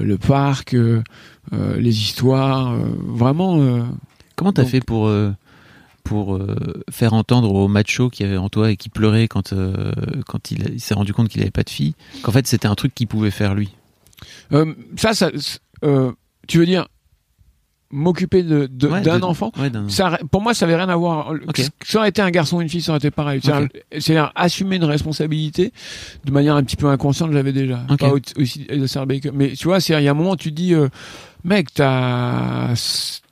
[0.00, 1.02] le parc, euh,
[1.52, 3.60] euh, les histoires, euh, vraiment.
[3.60, 3.82] euh,
[4.36, 5.32] Comment t'as Donc- fait pour euh,
[6.02, 6.54] pour euh,
[6.90, 9.92] faire entendre au macho qui avait en toi et qui pleurait quand euh,
[10.26, 12.74] quand il, il s'est rendu compte qu'il avait pas de fille qu'en fait c'était un
[12.74, 13.70] truc qu'il pouvait faire lui?
[14.52, 15.30] Euh, ça, ça
[15.82, 16.12] euh,
[16.46, 16.88] tu veux dire
[17.94, 20.88] m'occuper de, de- Ouais, d'un de- enfant Ouais, d'un- ça, pour moi, ça avait rien
[20.88, 21.32] à voir.
[21.48, 21.62] Ok.
[21.84, 23.40] Ça aurait été un garçon ou une fille, ça aurait été pareil.
[23.42, 25.72] C'est-à-dire- C'est-à-dire assumer une responsabilité
[26.24, 27.82] de manière un petit peu inconsciente, je l'avais déjà.
[27.90, 27.98] Ok.
[28.00, 29.28] Pas au- aussi exacerbé que.
[29.28, 30.88] Mais tu vois, c'est il y a un moment, tu dis, euh,
[31.44, 32.74] mec, t'as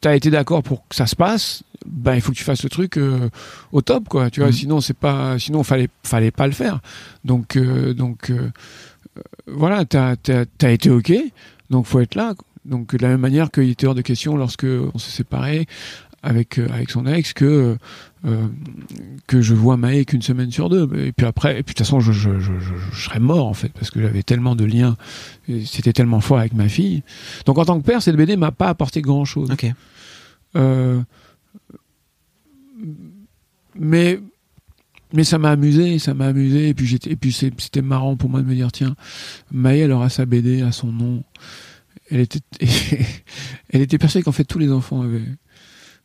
[0.04, 1.62] as été d'accord pour que ça se passe.
[1.84, 3.28] Ben, il faut que tu fasses le truc euh,
[3.72, 4.30] au top, quoi.
[4.30, 4.54] Tu vois, Mhm.
[4.54, 6.78] sinon c'est pas, sinon fallait fallait pas le faire.
[7.24, 8.30] Donc euh, donc
[9.46, 11.12] voilà, t'as t'as t'as été ok.
[11.70, 12.34] Donc faut être là.
[12.64, 15.66] Donc de la même manière qu'il était hors de question lorsque on s'est séparés
[16.22, 17.76] avec euh, avec son ex que
[18.24, 18.46] euh,
[19.26, 20.88] que je vois Maë qu'une semaine sur deux.
[20.96, 22.50] Et puis après, et puis de toute façon, je, je, je,
[22.96, 24.96] serais mort en fait parce que j'avais tellement de liens,
[25.64, 27.02] c'était tellement fort avec ma fille.
[27.46, 29.50] Donc en tant que père, cette BD m'a pas apporté grand chose.
[30.54, 31.00] Euh,
[33.74, 34.20] mais
[35.12, 38.30] mais ça m'a amusé, ça m'a amusé et puis j'étais et puis c'était marrant pour
[38.30, 38.94] moi de me dire tiens,
[39.50, 41.24] Maë elle aura sa BD à son nom.
[42.12, 42.40] Elle était
[43.70, 45.22] elle était persuadée qu'en fait tous les enfants avaient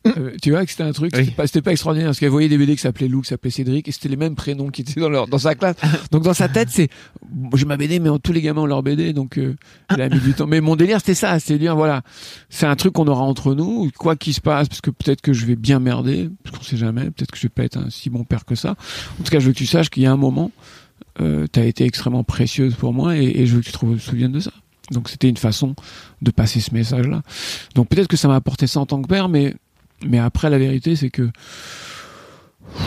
[0.05, 1.33] euh, tu vois que c'était un truc, Oui.
[1.45, 3.91] c'était pas, extraordinaire parce qu'elle voyait des BD qui s'appelaient Lou, qui s'appelaient Cédric et
[3.91, 5.75] c'était les mêmes prénoms qui étaient dans leur dans sa classe.
[6.11, 6.89] Donc dans sa tête c'est
[7.55, 9.55] j'ai ma BD mais tous les gamins ont leur BD donc euh,
[9.89, 10.47] elle a mis du temps.
[10.47, 12.03] Mais mon délire c'était ça, c'était dire voilà
[12.49, 15.33] c'est un truc qu'on aura entre nous, quoi qu'il se passe, parce que peut-être que
[15.33, 17.89] je vais bien merder, parce qu'on sait jamais, peut-être que je vais pas être un
[17.89, 18.75] si bon père que ça.
[19.19, 20.51] En tout cas, je veux que tu saches qu'il y a un moment,
[21.19, 23.97] euh, tu as été extrêmement précieuse pour moi et, et je veux que tu te
[23.97, 24.51] souviennes de ça.
[24.91, 25.75] Donc c'était une façon
[26.21, 27.21] de passer ce message-là.
[27.75, 29.55] Donc peut-être que ça m'a apporté ça en tant que père, mais,
[30.05, 31.29] mais après la vérité c'est que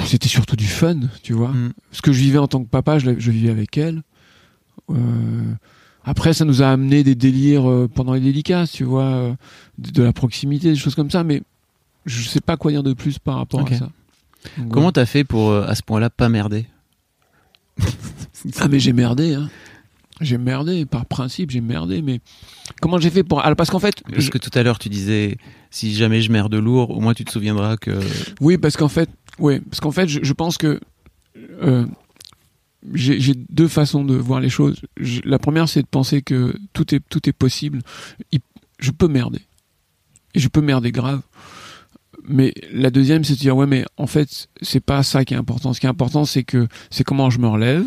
[0.06, 1.48] c'était surtout du fun, tu vois.
[1.48, 1.72] Mm.
[1.92, 4.02] Ce que je vivais en tant que papa, je, vivais avec elle.
[4.90, 5.54] Euh,
[6.04, 9.34] après, ça nous a amené des délires euh, pendant les dédicaces, tu vois, euh,
[9.78, 11.42] de, de la proximité, des choses comme ça, mais
[12.06, 13.90] je sais pas quoi dire de plus par rapport à ça.
[14.56, 16.66] Donc, Comment t'as fait pour à ce point-là pas merder?
[18.58, 19.50] Ah mais j'ai merdé, hein.
[20.20, 22.20] J'ai merdé, par principe, j'ai merdé, mais
[22.80, 23.40] comment j'ai fait pour...
[23.40, 24.02] Alors, parce qu'en fait...
[24.12, 25.36] Parce que tout à l'heure tu disais
[25.70, 27.98] si jamais je merde lourd, au moins tu te souviendras que
[28.40, 29.08] Oui, parce qu'en fait,
[29.38, 30.80] oui, parce qu'en fait, je, je pense que
[31.62, 31.86] euh,
[32.94, 34.80] j'ai j'ai deux façons de voir les choses.
[34.98, 37.80] Je- la première, c'est de penser que tout est tout est possible.
[38.32, 38.40] Il-
[38.78, 39.40] je peux merder
[40.34, 41.20] et je peux merder grave.
[42.28, 45.36] Mais la deuxième, c'est de dire ouais, mais en fait, c'est pas ça qui est
[45.38, 45.72] important.
[45.72, 47.84] Ce qui est important, c'est que c'est comment je me relève.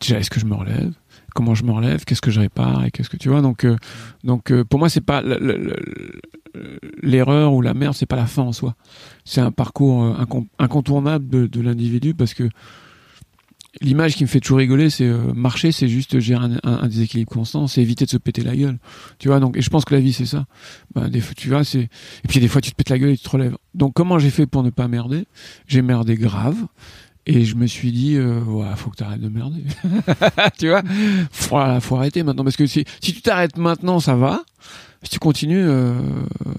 [0.00, 0.92] Déjà, est-ce que je me relève?
[1.34, 3.76] Comment je me relève Qu'est-ce que je répare Et qu'est-ce que tu vois Donc, euh,
[4.22, 8.16] donc euh, pour moi, c'est pas le- le- le- l'erreur ou la merde, c'est pas
[8.16, 8.76] la fin en soi
[9.24, 12.48] c'est un parcours euh, incon- incontournable de, l'individu parce que
[13.80, 17.82] l'image qui me fait toujours rigoler, c'est marcher, c'est juste gérer un, déséquilibre constant, c'est
[17.82, 18.78] éviter de se péter la gueule.
[19.18, 20.46] Tu vois, donc, et je pense que la vie, c'est ça.
[20.94, 23.24] Ben, tu vois, c'est, et puis des fois, tu te pètes la gueule et tu
[23.24, 23.56] te relèves.
[23.74, 25.24] Donc, comment j'ai fait pour ne pas merder?
[25.66, 26.66] J'ai merdé grave.
[27.26, 29.64] Et je me suis dit, euh, voilà, faut que t'arrêtes de merder.
[30.58, 30.82] tu vois,
[31.30, 34.44] faut, faut arrêter maintenant parce que si, si tu t'arrêtes maintenant, ça va.
[35.02, 35.94] Si tu continues, euh,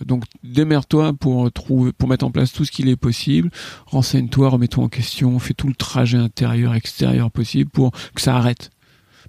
[0.05, 3.49] donc démerde-toi pour trouver, pour mettre en place tout ce qu'il est possible.
[3.87, 8.69] Renseigne-toi, remets-toi en question, fais tout le trajet intérieur, extérieur possible pour que ça arrête.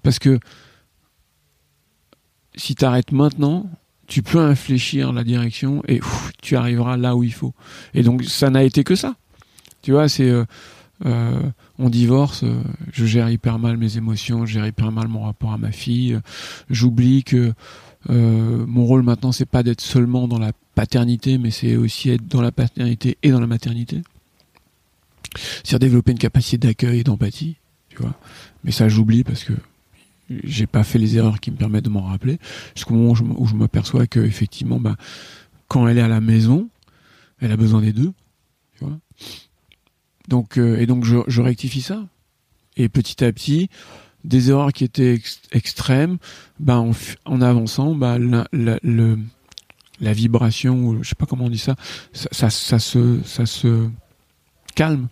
[0.03, 0.39] Parce que
[2.57, 3.71] si tu arrêtes maintenant,
[4.07, 6.01] tu peux infléchir la direction et
[6.43, 7.55] tu arriveras là où il faut.
[7.95, 9.15] Et donc ça n'a été que ça.
[9.83, 10.45] Tu vois, c'est euh,
[11.05, 11.43] euh,
[11.79, 15.53] on divorce, euh, je gère hyper mal mes émotions, je gère hyper mal mon rapport
[15.53, 16.15] à ma fille.
[16.15, 16.21] euh,
[16.71, 17.53] J'oublie que
[18.09, 22.27] euh, mon rôle maintenant, c'est pas d'être seulement dans la paternité, mais c'est aussi être
[22.27, 24.03] dans la paternité et dans la maternité.
[25.65, 27.57] C'est développer une capacité d'accueil et d'empathie,
[27.91, 28.15] tu vois.
[28.65, 29.53] Mais ça, j'oublie parce que
[30.45, 32.39] j'ai pas fait les erreurs qui me permettent de m'en rappeler.
[32.75, 34.97] Jusqu'au moment où je, m'aperçois que effectivement, bah,
[35.69, 36.69] quand elle est à la maison,
[37.41, 38.13] elle a besoin des deux,
[38.79, 38.99] tu vois.
[40.29, 42.05] Donc euh, et donc je, je rectifie ça.
[42.77, 43.71] Et petit à petit,
[44.25, 46.19] des erreurs qui étaient ex- extrêmes,
[46.61, 46.79] bah
[47.25, 49.19] en, avançant, bah la, la, le,
[50.01, 51.75] la vibration, je sais pas comment on dit ça,
[52.13, 53.89] ça, ça, ça se ça se
[54.75, 55.09] calme.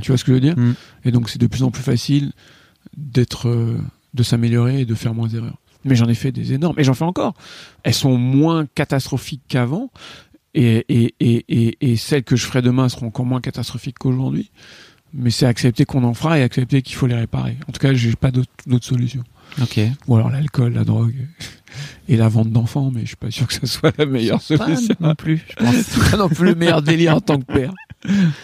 [0.00, 0.58] Tu vois ce que je veux dire?
[0.58, 0.74] Mm.
[1.04, 2.32] Et donc c'est de plus en plus facile
[2.96, 3.78] d'être, euh,
[4.12, 5.58] de s'améliorer et de faire moins d'erreurs.
[5.84, 7.34] Mais j'en ai fait des énormes, et j'en fais encore.
[7.82, 9.90] Elles sont moins catastrophiques qu'avant,
[10.54, 14.50] et, et, et, et, et celles que je ferai demain seront encore moins catastrophiques qu'aujourd'hui.
[15.12, 17.56] Mais c'est accepter qu'on en fera et accepter qu'il faut les réparer.
[17.68, 19.22] En tout cas, j'ai pas d'autre solution.
[19.62, 19.78] Ok.
[20.08, 21.14] Ou alors l'alcool, la drogue
[22.08, 24.56] et la vente d'enfants, mais je suis pas sûr que ça soit la meilleure Pas
[24.58, 24.94] solution.
[25.00, 26.10] non plus, je pense.
[26.10, 27.72] Pas non plus le meilleur délire en tant que père.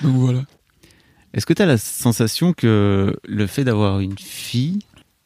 [0.02, 0.42] Donc voilà.
[1.34, 4.80] Est-ce que tu as la sensation que le fait d'avoir une fille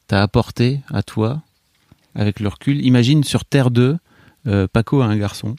[0.07, 1.41] t'a apporté à toi,
[2.15, 2.83] avec le recul?
[2.85, 3.97] Imagine sur Terre 2,
[4.47, 5.55] euh, Paco a un garçon.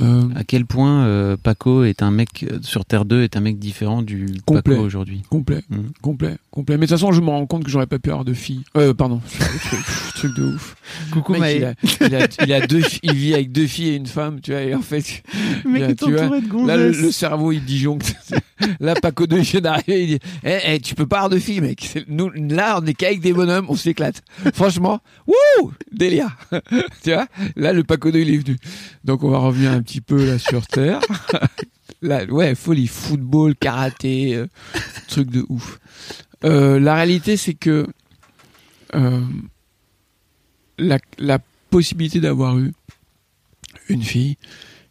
[0.00, 3.40] Euh, À quel point euh, Paco est un mec euh, sur Terre 2 est un
[3.40, 4.62] mec différent du Complet.
[4.76, 5.22] Paco aujourd'hui?
[5.28, 5.76] complet, Mm.
[6.00, 6.76] complet, complet.
[6.76, 8.62] Mais de toute façon, je me rends compte que j'aurais pas pu avoir de filles.
[8.76, 9.80] Euh, pardon, truc,
[10.14, 10.76] truc de ouf.
[11.12, 11.74] Coucou Mec, il, a,
[12.06, 14.62] il, a, il a deux, il vit avec deux filles et une femme, tu vois.
[14.62, 15.22] Et en fait,
[15.64, 18.14] mec est tu vois, de là, le, le cerveau, il disjoncte.
[18.80, 21.38] là, Paco 2, il vient d'arriver, il dit, eh, eh, tu peux pas avoir de
[21.38, 22.04] filles, mec.
[22.08, 24.22] Nous, là, on est qu'avec des bonhommes, on s'éclate.
[24.54, 26.36] Franchement, wouh, délire.
[27.02, 27.26] tu vois,
[27.56, 28.56] là, le Paco 2, il est venu.
[29.04, 31.00] Donc, on va revenir un petit peu là sur Terre.
[32.02, 34.46] là, ouais, folie, football, karaté, euh,
[35.08, 35.80] truc de ouf.
[36.44, 37.86] Euh, la réalité, c'est que
[38.94, 39.20] euh,
[40.78, 41.38] la, la
[41.70, 42.72] possibilité d'avoir eu
[43.88, 44.36] une fille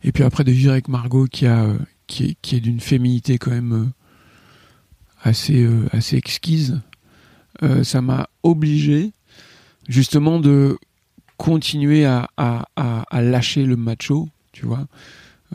[0.04, 1.74] et puis après de vivre avec Margot qui a
[2.08, 3.91] qui est, qui est d'une féminité quand même
[5.22, 6.82] assez assez exquise
[7.84, 9.12] ça m'a obligé
[9.89, 10.78] justement de
[11.38, 14.88] continuer à, à, à, à lâcher le macho tu vois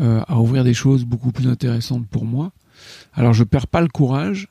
[0.01, 2.51] euh, à ouvrir des choses beaucoup plus intéressantes pour moi.
[3.12, 4.49] Alors je perds pas le courage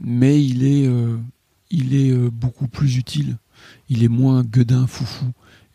[0.00, 1.16] mais il est euh,
[1.70, 3.38] il est euh, beaucoup plus utile.
[3.88, 5.26] Il est moins gueudin foufou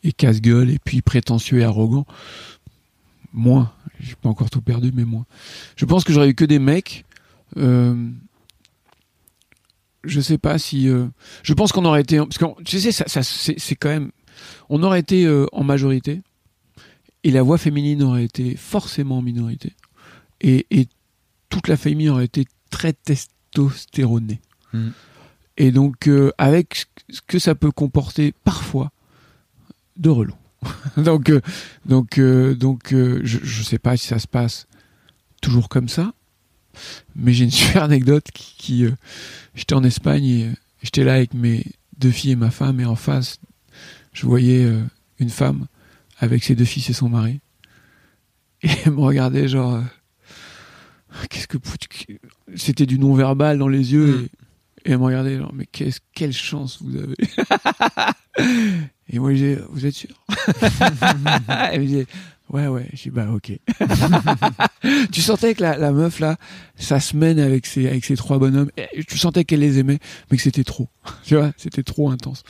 [0.04, 2.06] et casse-gueule et puis prétentieux et arrogant.
[3.32, 3.72] Moins.
[4.02, 5.26] J'ai pas encore tout perdu mais moins.
[5.78, 7.06] Je pense que j'aurais eu que des mecs
[10.06, 10.88] je sais pas si
[11.44, 14.12] je pense qu'on aurait été parce que tu sais ça, ça c'est quand même
[14.70, 16.22] on aurait été en majorité
[17.24, 19.74] et la voix féminine aurait été forcément en minorité.
[20.42, 20.88] Et, et
[21.50, 24.42] toute la famille aurait été très testostéronée.
[24.72, 24.92] Mhm.
[25.58, 28.92] et donc euh, avec ce que ça peut comporter parfois
[29.98, 30.36] de relou.
[30.98, 31.42] Donc euh,
[31.86, 34.68] donc euh, donc je je sais pas si ça se passe
[35.42, 36.14] toujours comme ça
[37.16, 38.86] mais j'ai une super anecdote qui, qui,
[39.56, 40.52] j'étais en Espagne et
[40.84, 41.66] j'étais là avec mes
[41.98, 43.40] deux filles et ma femme et en face
[44.14, 44.70] je voyais
[45.18, 45.66] une femme
[46.20, 47.40] avec ses deux fils et son mari.
[48.62, 49.82] Et elle me regardait genre euh,
[51.30, 51.58] qu'est-ce que
[52.56, 54.24] c'était du non verbal dans les yeux Mm.
[54.86, 57.16] et, et elle me regardait genre mais qu'est-ce quelle chance vous avez.
[59.12, 60.10] Et moi j'ai vous êtes sûr?
[61.72, 62.06] Elle me disait
[62.52, 62.88] ouais ouais.
[62.94, 63.52] J'ai dit bah ok.
[65.12, 66.38] Tu sentais que la, la meuf là
[66.76, 68.72] sa semaine avec ses avec ses trois bonhommes.
[69.08, 70.00] Tu sentais qu'elle les aimait
[70.30, 70.90] mais que c'était trop.
[71.24, 72.44] Tu vois c'était trop intense.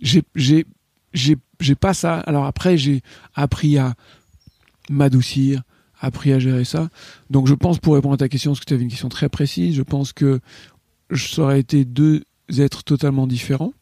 [0.00, 0.66] J'ai j'ai
[1.12, 3.02] j'ai j'ai pas ça alors après j'ai
[3.34, 3.94] appris à
[4.90, 5.62] m'adoucir
[6.00, 6.88] appris à gérer ça
[7.30, 9.28] donc je pense pour répondre à ta question parce que tu avais une question très
[9.28, 10.40] précise je pense que
[11.14, 12.24] ça aurait été deux
[12.58, 13.72] êtres totalement différents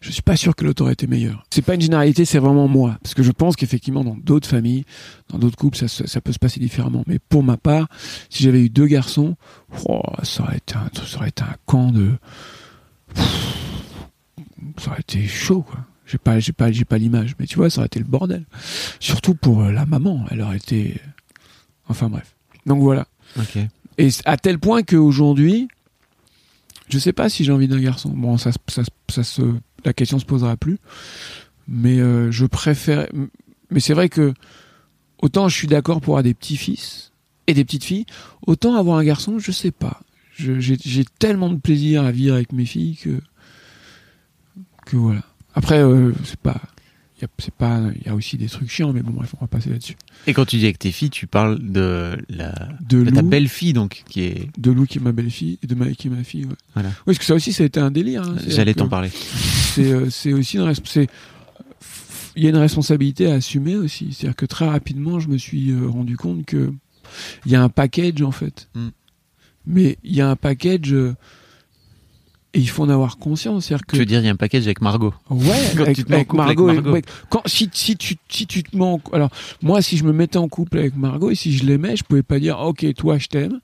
[0.00, 1.44] je suis pas sûr que l'autre aurait été meilleur.
[1.50, 2.98] C'est pas une généralité, c'est vraiment moi.
[3.02, 4.84] Parce que je pense qu'effectivement, dans d'autres familles,
[5.28, 7.04] dans d'autres couples, ça, peut se passer différemment.
[7.06, 7.88] Mais pour ma part,
[8.28, 9.36] si j'avais eu deux garçons,
[9.88, 12.12] oh, ça aurait été un, ça aurait été un camp de,
[14.78, 15.80] ça aurait été chaud, quoi.
[16.06, 18.44] J'ai pas, j'ai pas, j'ai pas l'image, mais tu vois, ça aurait été le bordel.
[19.00, 21.00] Surtout pour euh, la maman, elle aurait été,
[21.88, 22.34] enfin bref.
[22.66, 23.06] Donc voilà.
[23.38, 23.58] Ok.
[23.98, 25.68] Et à tel point qu'aujourd'hui,
[26.88, 28.10] je sais pas si j'ai envie d'un garçon.
[28.10, 29.42] Bon, ça, se- ça, se- ça se,
[29.84, 30.78] la question se posera plus.
[31.68, 33.06] Mais euh, je préfère.
[33.70, 34.34] Mais c'est vrai que
[35.22, 37.12] autant je suis d'accord pour avoir des petits-fils
[37.46, 38.06] et des petites filles,
[38.46, 40.00] autant avoir un garçon, je sais pas.
[40.36, 43.20] J'ai tellement de plaisir à vivre avec mes filles que
[44.86, 45.22] que voilà.
[45.54, 46.60] Après, euh, c'est pas.
[47.38, 47.50] C'est.
[48.00, 49.94] Il y a aussi des trucs chiants, mais bon, bref, on va passer là-dessus.
[50.26, 53.72] Et quand tu dis avec tes filles, tu parles de la De de ta belle-fille
[53.72, 56.24] donc qui est de Lou qui est ma belle-fille et de Maï qui est ma
[56.24, 56.46] fille.
[56.46, 56.54] Ouais.
[56.74, 56.88] Voilà.
[56.88, 58.22] Oui, parce que ça aussi, ça a été un délire.
[58.24, 58.34] hein.
[58.48, 59.10] J'allais t'en parler.
[59.10, 61.08] C'est euh, c'est aussi une resp- c'est-
[62.34, 64.12] Il y a une responsabilité à assumer aussi.
[64.12, 66.72] C'est-à-dire que très rapidement, je me suis euh, rendu compte que
[67.46, 68.68] il y a un package en fait.
[68.74, 68.88] Mm.
[69.66, 70.92] Mais il y a un package
[72.54, 73.66] et il faut en avoir conscience.
[73.66, 75.14] C'est-à-dire que Tu veux dire il y a un package avec Margot.
[75.30, 75.46] Ouais,
[75.76, 76.70] Quand avec, tu te mets en couple avec Margot.
[76.70, 76.92] et- Margot.
[76.92, 79.30] ouais, quand, si, si, tu, si tu te mets en, alors,
[79.62, 82.22] moi, si je me mettais en couple avec Margot et si je l'aimais, je pouvais
[82.22, 83.60] pas dire, ok, toi, je t'aime.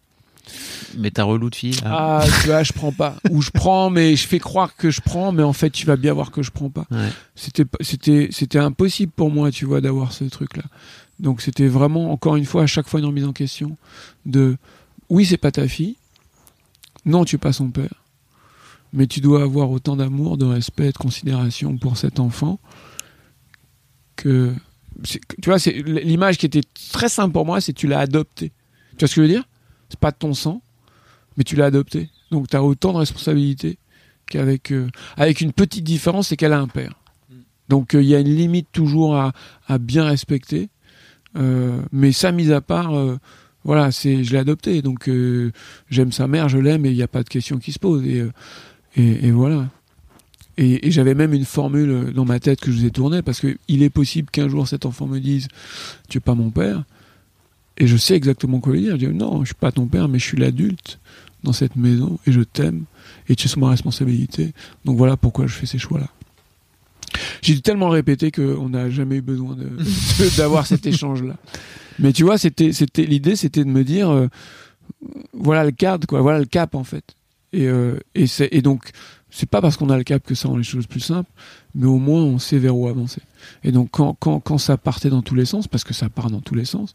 [0.96, 2.20] Mais ta relou de fille là.
[2.22, 3.16] Ah, tu vois, je prends pas.
[3.30, 5.96] Ou je prends, mais je fais croire que je prends, mais en fait, tu vas
[5.96, 6.86] bien voir que je prends pas.
[6.90, 7.10] Ouais.
[7.34, 10.62] C'était, c'était impossible pour moi, tu vois, d'avoir ce truc-là.
[11.20, 13.76] Donc, c'était vraiment, encore une fois, à chaque fois une remise en question
[14.24, 14.56] de,
[15.10, 15.96] oui, c'est pas ta fille.
[17.04, 17.97] Non, tu es pas son père.
[18.92, 22.58] Mais tu dois avoir autant d'amour, de respect, de considération pour cet enfant
[24.16, 24.52] que,
[25.04, 28.52] tu vois, l'image qui était très simple pour moi, c'est tu l'as adopté.
[28.92, 29.44] Tu vois ce que je veux dire?
[29.88, 30.60] C'est pas de ton sang,
[31.36, 32.10] mais tu l'as adopté.
[32.30, 33.78] Donc tu as autant de responsabilités
[34.28, 36.94] qu'avec euh, avec une petite différence, c'est qu'elle a un père.
[37.68, 39.32] Donc euh, il y a une limite toujours à,
[39.78, 40.68] bien respecter.
[41.36, 42.92] Euh, mais ça, mis à part,
[43.62, 44.82] voilà, je l'ai adopté.
[44.82, 45.08] Donc
[45.90, 48.04] j'aime sa mère, je l'aime, et il n'y a pas de question qui se pose.
[48.04, 48.24] Et,
[48.98, 49.68] et, et voilà.
[50.58, 53.40] et, et j'avais même une formule dans ma tête que je vous ai tournée parce
[53.40, 55.48] que il est possible qu'un jour cet enfant me dise
[56.08, 56.84] tu es pas mon père
[57.78, 58.98] et je sais exactement quoi lui dire.
[58.98, 60.98] Je dis non, je suis pas ton père, mais je suis l'adulte
[61.44, 62.84] dans cette maison et je t'aime
[63.28, 64.52] et tu es sous ma responsabilité.
[64.84, 66.08] Donc voilà pourquoi je fais ces choix-là.
[67.40, 69.56] J'ai tellement répété qu'on n'a jamais eu besoin
[70.36, 71.36] d'avoir cet échange-là.
[71.98, 74.28] Mais tu vois, c'était, c'était l'idée, c'était de me dire, euh,
[75.32, 77.14] voilà le cadre, quoi, voilà le cap en fait.
[77.52, 78.90] Et, euh, et, et donc,
[79.30, 81.30] c'est pas parce qu'on a le cap que ça rend les choses plus simples,
[81.74, 83.20] mais au moins on sait vers où avancer.
[83.64, 86.30] Et donc quand, quand, quand ça partait dans tous les sens, parce que ça part
[86.30, 86.94] dans tous les sens,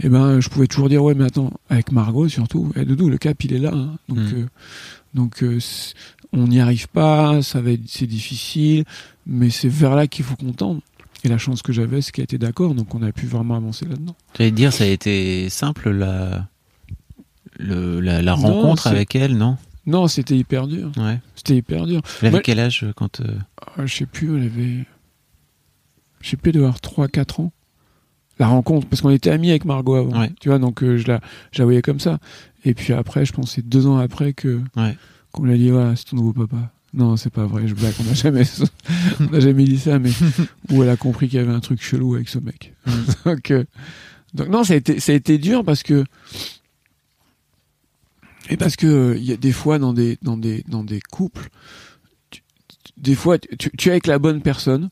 [0.00, 3.18] eh ben je pouvais toujours dire ouais mais attends avec Margot surtout, et Doudou le
[3.18, 3.98] cap il est là, hein.
[4.08, 4.34] donc Mm.
[4.34, 4.46] euh,
[5.14, 5.58] donc euh,
[6.32, 8.84] on n'y arrive pas, ça va c'est difficile,
[9.26, 10.80] mais c'est vers là qu'il faut qu'on tende.
[11.24, 13.84] Et la chance que j'avais, c'est qu'elle était d'accord, donc on a pu vraiment avancer
[13.86, 14.14] là-dedans.
[14.36, 16.46] J'allais te dire, ça a été simple la,
[17.58, 19.56] le, la, la Non, rencontre avec elle, non?
[19.88, 20.92] Non, c'était hyper dur.
[20.96, 21.18] Ouais.
[21.34, 22.02] C'était hyper dur.
[22.22, 23.20] Elle avait quel âge euh, quand.
[23.20, 23.38] euh,
[23.76, 24.86] Ah, je sais plus, elle avait.
[26.20, 27.52] Je sais plus, elle devait avoir 3-4 ans.
[28.38, 30.20] La rencontre, parce qu'on était amis avec Margot avant.
[30.20, 30.30] Ouais.
[30.40, 31.20] Tu vois, donc euh, je, la,
[31.52, 32.18] je la voyais comme ça.
[32.64, 34.96] Et puis après, je pense que c'est deux ans après que Ouais.
[35.32, 36.70] qu'on lui a dit voilà, c'est ton nouveau papa.
[36.94, 38.44] Non, c'est pas vrai, je blague, on n'a jamais,
[39.32, 40.10] on jamais dit ça, mais
[40.70, 42.74] où elle a compris qu'il y avait un truc chelou avec ce mec.
[43.26, 43.64] donc, euh,
[44.34, 46.04] donc non, ça a été, ça a été dur parce que
[48.48, 51.00] et parce que euh, il y a des fois dans des dans des dans des
[51.00, 51.48] couples,
[52.30, 52.42] tu-
[52.96, 54.88] des fois tu, tu es avec la bonne personne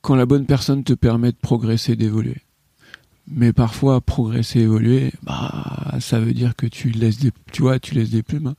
[0.00, 2.38] quand la bonne personne te permet de progresser, d'évoluer.
[3.28, 7.94] Mais parfois progresser, évoluer, bah ça veut dire que tu laisses des, tu vois, tu
[7.94, 8.48] laisses des plumes.
[8.48, 8.56] hein.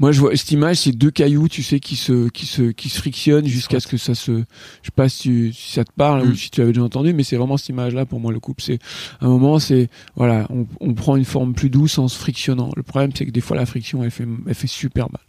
[0.00, 2.88] Moi, je vois cette image, c'est deux cailloux, tu sais, qui se, qui se, qui
[2.88, 4.38] se frictionnent jusqu'à ce que ça se, je
[4.84, 6.30] sais pas si, tu- si ça te parle Mm.
[6.30, 8.62] ou si tu avais déjà entendu, mais c'est vraiment cette image-là pour moi le couple.
[8.62, 8.78] C'est
[9.20, 12.70] un moment, c'est voilà, on, on prend une forme plus douce en se frictionnant.
[12.76, 15.20] Le problème, c'est que des fois la friction, elle fait, elle fait super mal.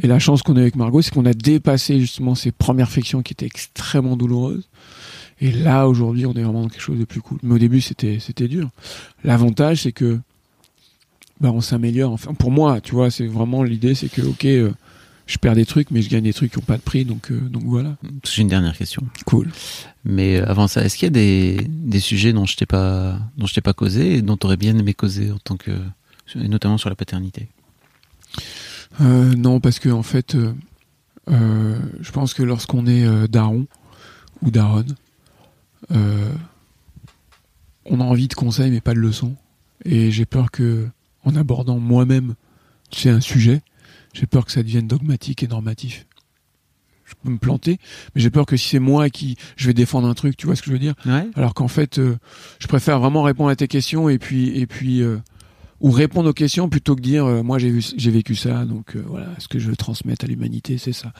[0.00, 3.22] Et la chance qu'on a avec Margot, c'est qu'on a dépassé justement ces premières frictions
[3.22, 4.68] qui étaient extrêmement douloureuses.
[5.40, 7.38] Et là, aujourd'hui, on est vraiment dans quelque chose de plus cool.
[7.42, 8.70] Mais au début, c'était, c'était dur.
[9.24, 10.18] L'avantage, c'est que,
[11.40, 12.12] bah, on s'améliore.
[12.12, 14.72] Enfin, pour moi, tu vois, c'est vraiment l'idée, c'est que, ok, euh,
[15.26, 17.30] je perds des trucs, mais je gagne des trucs qui n'ont pas de prix, donc,
[17.30, 17.96] euh, donc voilà.
[18.24, 19.02] J'ai une dernière question.
[19.24, 19.50] Cool.
[20.04, 23.18] Mais euh, avant ça, est-ce qu'il y a des, des sujets dont je t'ai pas
[23.36, 25.70] dont je t'ai pas causé et dont tu aurais bien aimé causer en tant que
[26.34, 27.48] et notamment sur la paternité?
[29.00, 30.36] Euh, non, parce que en fait,
[31.26, 33.66] je pense que lorsqu'on est daron
[34.42, 34.94] ou daronne,
[35.90, 39.34] on a envie de conseils mais pas de leçons.
[39.84, 40.88] Et j'ai peur que,
[41.28, 42.34] en abordant moi-même,
[42.90, 43.60] sais, un sujet,
[44.14, 46.06] j'ai peur que ça devienne dogmatique et normatif.
[47.04, 47.78] Je peux me planter,
[48.14, 50.56] mais j'ai peur que si c'est moi qui je vais défendre un truc, tu vois
[50.56, 50.94] ce que je veux dire?
[51.06, 51.26] Ouais.
[51.34, 52.16] alors qu'en fait, euh,
[52.58, 55.18] je préfère vraiment répondre à tes questions et puis et puis euh,
[55.80, 58.94] ou répondre aux questions plutôt que dire euh, moi j'ai vu j'ai vécu ça donc
[58.96, 61.12] voilà ce que je veux transmettre à l'humanité c'est ça.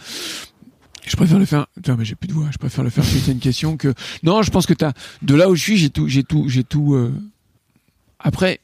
[1.07, 1.67] Je préfère le faire.
[1.75, 2.49] Putain, mais j'ai plus de voix.
[2.53, 3.95] Je préfère le faire à une question que.
[4.23, 4.93] Non, je pense que t'as.
[5.23, 6.99] De là où je suis, j'ai tout, j'ai tout, j'ai tout.
[8.19, 8.61] Après,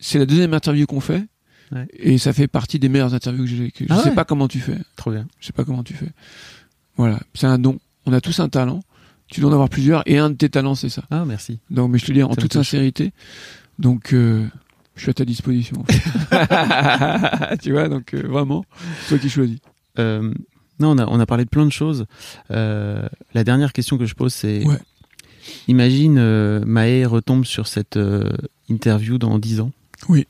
[0.00, 1.24] c'est la deuxième interview qu'on fait,
[1.72, 1.86] Ouais.
[1.92, 3.70] et ça fait partie des meilleures interviews que j'ai.
[3.70, 4.76] que Je Ah sais ouais pas comment tu fais.
[4.96, 5.26] Trop bien.
[5.38, 6.08] Je sais pas comment tu fais.
[6.96, 7.78] Voilà, c'est un don.
[8.06, 8.80] On a tous un talent.
[9.28, 11.04] Tu dois en avoir plusieurs, et un de tes talents, c'est ça.
[11.12, 11.60] Ah merci.
[11.70, 13.12] Donc, mais je te dis en toute sincérité.
[13.78, 14.44] Donc, euh,
[14.96, 15.76] je suis à ta disposition.
[15.80, 17.56] en fait.
[17.62, 18.64] tu vois, donc euh, vraiment,
[19.08, 19.58] toi qui choisis.
[20.00, 20.32] Euh,
[20.80, 22.06] non, on a, on a parlé de plein de choses.
[22.50, 24.78] Euh, la dernière question que je pose, c'est Ouais.
[25.68, 28.28] imagine euh, Maë retombe sur cette euh,
[28.68, 29.70] interview dans 10 ans.
[30.08, 30.26] Oui.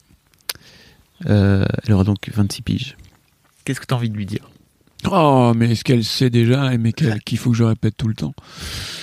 [1.26, 2.96] Euh, elle aura donc 26 piges.
[3.64, 4.50] Qu'est-ce que tu as envie de lui dire?
[5.10, 8.34] Oh, mais est-ce qu'elle sait déjà, mais qu'il faut que je répète tout le temps?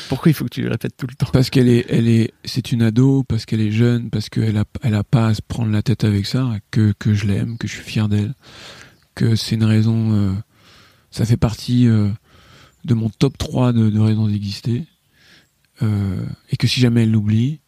[0.09, 1.27] Pourquoi il faut que tu le répètes tout le temps?
[1.33, 4.65] Parce qu'elle est, elle est, c'est une ado, parce qu'elle est jeune, parce qu'elle a,
[4.83, 7.67] elle a pas à se prendre la tête avec ça, que, que je l'aime, que
[7.67, 8.33] je suis fier d'elle,
[9.15, 10.33] que c'est une raison, euh,
[11.09, 12.09] ça fait partie euh,
[12.85, 14.85] de mon top 3 de, de raisons d'exister,
[15.81, 17.59] euh, et que si jamais elle l'oublie,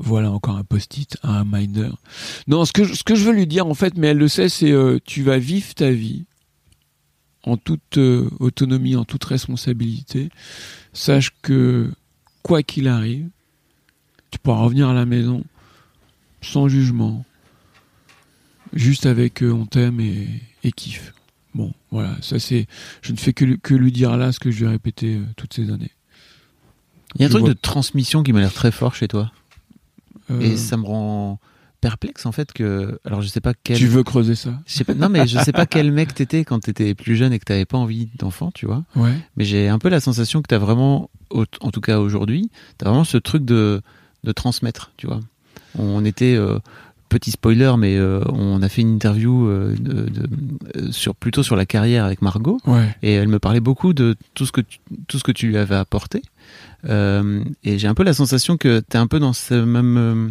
[0.00, 1.90] voilà encore un post-it, un reminder.
[2.46, 4.28] Non, ce que, je- ce que je veux lui dire en fait, mais elle le
[4.28, 6.24] sait, c'est euh, tu vas vivre ta vie
[7.44, 10.28] en toute euh, autonomie, en toute responsabilité.
[10.92, 11.90] Sache que
[12.42, 13.28] quoi qu'il arrive,
[14.30, 15.44] tu pourras revenir à la maison
[16.40, 17.24] sans jugement,
[18.72, 20.28] juste avec euh, on t'aime et,
[20.64, 21.12] et kiffe.
[21.54, 22.66] Bon, voilà, ça c'est.
[23.02, 25.16] Je ne fais que, lui- que lui dire là ce que je lui ai répété
[25.16, 25.90] euh, toutes ces années.
[27.16, 29.06] Il y a un Je truc vois- de transmission qui m'a l'air très fort chez
[29.08, 29.30] toi.
[30.32, 31.38] Euh, Et ça me rend
[31.80, 32.98] perplexe en fait que.
[33.04, 33.76] Alors je sais pas quel.
[33.76, 34.50] Tu veux creuser ça?
[34.66, 37.32] Je sais pas, non mais je sais pas quel mec t'étais quand t'étais plus jeune
[37.32, 38.84] et que t'avais pas envie d'enfant, tu vois.
[38.96, 39.12] Ouais.
[39.36, 43.04] Mais j'ai un peu la sensation que t'as vraiment, en tout cas aujourd'hui, t'as vraiment
[43.04, 43.82] ce truc de,
[44.24, 45.20] de transmettre, tu vois.
[45.78, 46.58] On était euh,
[47.08, 50.28] petit spoiler, mais euh, on a fait une interview euh, de, de-
[50.76, 52.94] euh, sur plutôt sur la carrière avec Margot, Ouais.
[53.02, 54.78] et elle me parlait beaucoup de tout ce que tu,
[55.08, 56.22] tout ce que tu lui avais apporté.
[56.88, 59.96] Euh, et j'ai un peu la sensation que tu es un peu dans ce même
[59.96, 60.30] euh,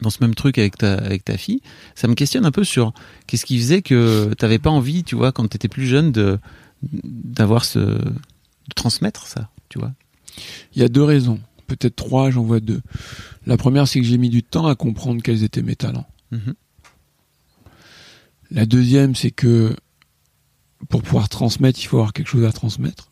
[0.00, 1.60] dans ce même truc avec ta avec ta fille.
[1.94, 2.92] Ça me questionne un peu sur
[3.26, 6.38] qu'est-ce qui faisait que t'avais pas envie, tu vois, quand tu étais plus jeune, de
[6.82, 9.92] d'avoir ce de transmettre ça, tu vois.
[10.74, 12.80] Il y a deux raisons, peut-être trois, j'en vois deux.
[13.46, 16.06] La première, c'est que j'ai mis du temps à comprendre quels étaient mes talents.
[16.30, 16.54] Mhm.
[18.50, 19.74] La deuxième, c'est que
[20.88, 23.08] pour pouvoir transmettre, il faut avoir quelque chose à transmettre.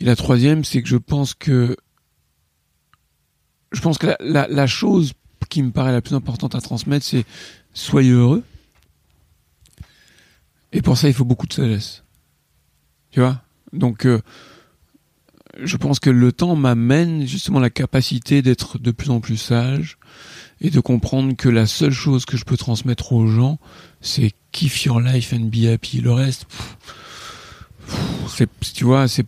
[0.00, 1.76] Et la troisième, c'est que je pense que
[3.72, 5.12] je pense que la, la- la chose
[5.48, 7.24] qui me paraît la plus importante à transmettre, c'est
[7.74, 8.42] soyez heureux.
[10.72, 12.04] Et pour ça, il faut beaucoup de sagesse.
[13.10, 13.42] Tu vois?
[13.72, 14.20] Donc, euh,
[15.62, 19.98] je pense que le temps m'amène justement la capacité d'être de plus en plus sage
[20.60, 23.58] et de comprendre que la seule chose que je peux transmettre aux gens,
[24.00, 26.00] c'est kiff your life and be happy.
[26.00, 26.76] Le reste, pff,
[28.28, 29.26] c'est, tu vois, c'est,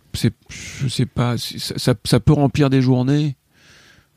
[0.49, 3.37] je sais pas, ça, ça, peut remplir des journées,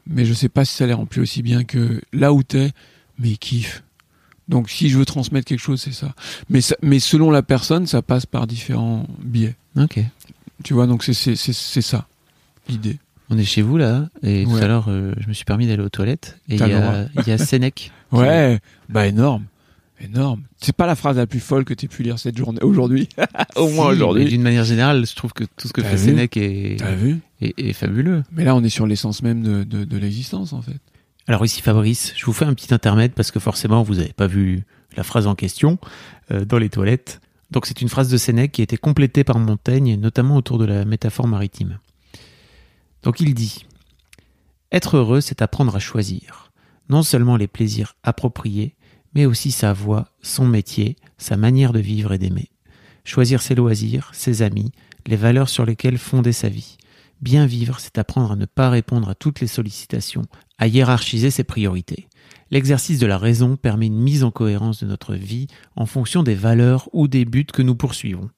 [0.07, 2.71] mais je sais pas si ça les remplit aussi bien que là où t'es,
[3.19, 3.83] mais kiffe.
[4.49, 6.13] Donc si je veux transmettre quelque chose, c'est ça.
[6.49, 9.55] Mais, ça, mais selon la personne, ça passe par différents biais.
[9.77, 9.99] Ok.
[10.63, 12.07] Tu vois, donc c'est, c'est, ça,
[12.67, 12.99] l'idée.
[13.29, 15.81] On est chez vous là, et tout à l'heure, euh, je me suis permis d'aller
[15.81, 17.91] aux toilettes, et il y, a- y a Sénèque.
[18.11, 19.45] Ouais, bah énorme.
[20.03, 20.43] Énorme.
[20.57, 23.07] C'est pas la phrase la plus folle que tu pu lire cette journée aujourd'hui.
[23.55, 24.25] Au moins Si, aujourd'hui.
[24.25, 26.77] D'une manière générale, je trouve que tout ce que fait Sénèque est,
[27.73, 28.23] fabuleux.
[28.31, 30.79] Mais là, on est sur l'essence même de, de, de l'existence, en fait.
[31.27, 34.27] Alors ici Fabrice, je vous fais un petit intermède parce que forcément vous n'avez pas
[34.27, 34.63] vu
[34.97, 35.77] la phrase en question
[36.31, 37.21] euh, dans les toilettes.
[37.51, 40.65] Donc c'est une phrase de Sénèque qui a été complétée par Montaigne, notamment autour de
[40.65, 41.79] la métaphore maritime.
[43.03, 43.65] Donc il dit
[44.71, 46.51] Être heureux, c'est apprendre à choisir,
[46.89, 48.75] non seulement les plaisirs appropriés,
[49.13, 52.49] mais aussi sa voie, son métier, sa manière de vivre et d'aimer.
[53.05, 54.71] Choisir ses loisirs, ses amis,
[55.05, 56.77] les valeurs sur lesquelles fonder sa vie.
[57.21, 60.25] Bien vivre, c'est apprendre à ne pas répondre à toutes les sollicitations,
[60.57, 62.07] à hiérarchiser ses priorités.
[62.51, 66.35] L'exercice de la raison permet une mise en cohérence de notre vie en fonction des
[66.35, 68.29] valeurs ou des buts que nous poursuivons.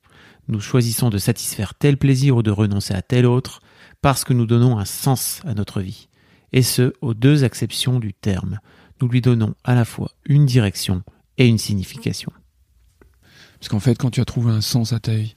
[0.47, 3.61] Nous choisissons de satisfaire tel plaisir ou de renoncer à tel autre
[4.01, 6.07] parce que nous donnons un sens à notre vie.
[6.53, 8.59] Et ce, aux deux acceptions du terme.
[9.01, 11.03] Nous lui donnons à la fois une direction
[11.37, 12.31] et une signification.
[13.59, 15.35] Parce qu'en fait, quand tu as trouvé un sens à ta vie,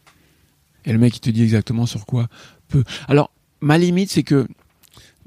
[0.85, 2.29] et le mec, il te dit exactement sur quoi
[2.69, 2.85] peut.
[3.09, 3.31] Alors,
[3.61, 4.47] ma limite, c'est que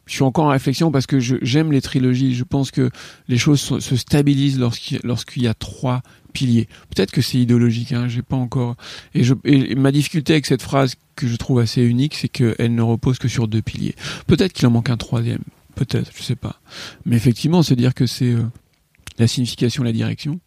[0.06, 2.34] je suis encore en réflexion parce que j'aime les trilogies.
[2.34, 2.90] Je pense que
[3.28, 6.02] les choses se, se stabilisent lorsqu'il y a trois
[6.34, 6.68] piliers.
[6.94, 8.76] Peut-être que c'est idéologique, hein, j'ai pas encore.
[9.14, 13.20] Et ma difficulté avec cette phrase que je trouve assez unique, c'est qu'elle ne repose
[13.20, 13.96] que sur deux piliers.
[14.28, 15.44] Peut-être qu'il en manque un troisième,
[15.86, 16.62] peut-être, je sais pas.
[17.06, 18.44] Mais effectivement, se dire que c'est euh,
[19.18, 20.40] la signification, la direction,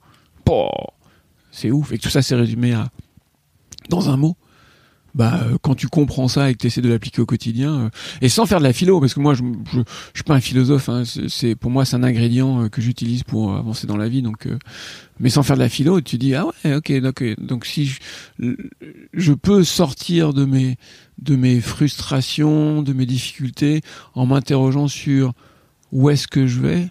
[1.51, 1.93] c'est ouf.
[1.93, 2.91] Et que tout ça s'est résumé à
[3.89, 4.37] dans un mot.
[5.15, 7.91] Bah, euh, quand tu comprends ça et que tu essaies de l'appliquer au quotidien, euh,
[8.21, 9.83] et sans faire de la philo, parce que moi, je, je, je
[10.19, 10.89] suis pas un philosophe.
[10.89, 14.23] Hein, c'est pour moi, c'est un ingrédient euh, que j'utilise pour avancer dans la vie.
[14.23, 14.59] Donc, euh,
[15.21, 18.01] mais sans faire de la philo, tu dis ah ouais, ok, donc, donc si je,
[19.13, 20.77] je peux sortir de mes
[21.23, 23.83] de mes frustrations, de mes difficultés,
[24.15, 25.33] en m'interrogeant sur
[25.93, 26.89] où est-ce que je vais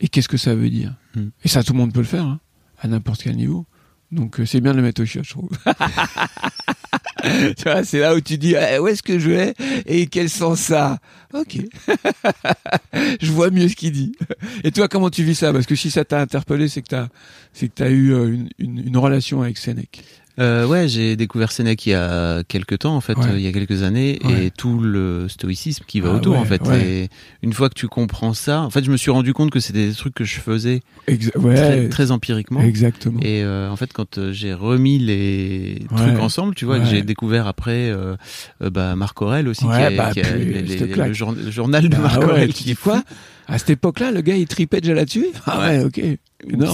[0.00, 0.94] et qu'est-ce que ça veut dire.
[1.14, 1.28] Hmm.
[1.44, 2.40] Et ça, tout le monde peut le faire, hein,
[2.80, 3.66] à n'importe quel niveau.
[4.14, 5.50] Donc euh, c'est bien de le mettre au chiottes, je trouve.
[7.56, 9.54] tu vois, c'est là où tu dis eh, où est-ce que je vais
[9.86, 10.98] et quel sens ça.
[11.32, 11.58] Ok,
[13.20, 14.12] je vois mieux ce qu'il dit.
[14.62, 15.52] Et toi, comment tu vis ça?
[15.52, 17.08] Parce que si ça t'a interpellé, c'est que t'as,
[17.52, 20.04] c'est que t'as eu euh, une, une, une relation avec Sénèque.
[20.40, 23.26] Euh, ouais, j'ai découvert Sénèque il y a quelques temps, en fait, Ouais.
[23.30, 24.46] euh, il y a quelques années, Ouais.
[24.46, 26.60] et tout le stoïcisme qui va Ah autour, ouais, en fait.
[26.82, 27.08] Et
[27.42, 29.86] une fois que tu comprends ça, en fait, je me suis rendu compte que c'était
[29.86, 32.60] des trucs que je faisais Exa- ouais, très, très empiriquement.
[32.62, 33.20] exactement.
[33.20, 37.02] Et euh, en fait, quand euh, j'ai remis les trucs ensemble, tu vois, que j'ai
[37.02, 38.16] découvert après euh,
[38.60, 41.94] bah, Marc Aurel aussi, qui a, bah, qui a les- le, jour- le journal de
[41.94, 42.48] Bah Marc Aurel.
[42.48, 43.04] tu qui dis est quoi.
[43.46, 45.26] À cette époque-là, le gars il tripait déjà là-dessus?
[45.46, 46.00] Ah ouais, ok.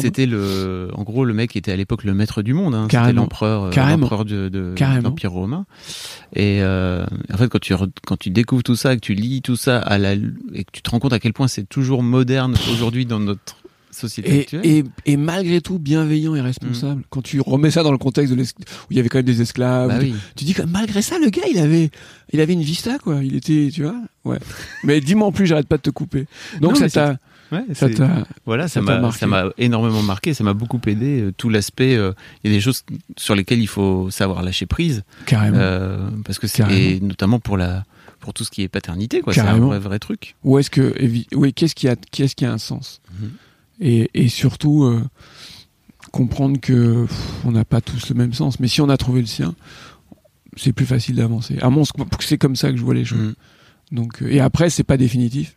[0.00, 2.74] C'était le, en gros, le mec était à l'époque le maître du monde.
[2.74, 2.88] Hein.
[2.90, 5.66] C'était l'empereur, euh, l'empereur de, l'empire romain.
[6.34, 7.74] Et euh, en fait, quand tu
[8.06, 10.82] quand tu découvres tout ça, que tu lis tout ça à la et que tu
[10.82, 13.56] te rends compte à quel point c'est toujours moderne aujourd'hui dans notre
[13.90, 14.60] société Et, actuelle.
[14.64, 17.02] et, et malgré tout bienveillant et responsable.
[17.10, 18.46] Quand tu remets ça dans le contexte de où
[18.90, 19.98] il y avait quand même des esclaves, Bah
[20.36, 21.90] tu- dis que malgré ça, le gars, il avait,
[22.32, 23.22] il avait une vista quoi.
[23.22, 24.38] Il était, tu vois, ouais.
[24.84, 26.26] mais dis-moi en plus, j'arrête pas de te couper.
[26.60, 27.16] Donc Non, ça t'a,
[27.52, 27.88] Ouais, ça
[28.46, 31.20] Voilà, Ça m'a énormément marqué, ça m'a beaucoup aidé.
[31.20, 32.84] euh, tout l'aspect, euh, il y a des choses
[33.16, 35.58] sur lesquelles il faut savoir lâcher prise, carrément.
[35.58, 37.84] euh, parce que c'est notamment pour la
[38.20, 39.32] pour tout ce qui est paternité, quoi.
[39.32, 40.36] C'est un vrai, vrai truc.
[40.44, 40.94] Où est-ce que,
[41.34, 43.00] oui, qu'est-ce qui a, qu'est-ce qui a un sens?
[43.18, 43.30] Mhm.
[43.80, 45.00] et, et surtout
[46.12, 48.60] comprendre que pff, on n'a pas tous le même sens.
[48.60, 49.54] Mais si on a trouvé le sien,
[50.56, 51.58] c'est plus facile d'avancer.
[51.60, 51.84] À mon
[52.20, 53.18] c'est comme ça que je vois les choses.
[53.18, 53.34] Mm.
[53.92, 55.56] Donc, et après, c'est pas définitif.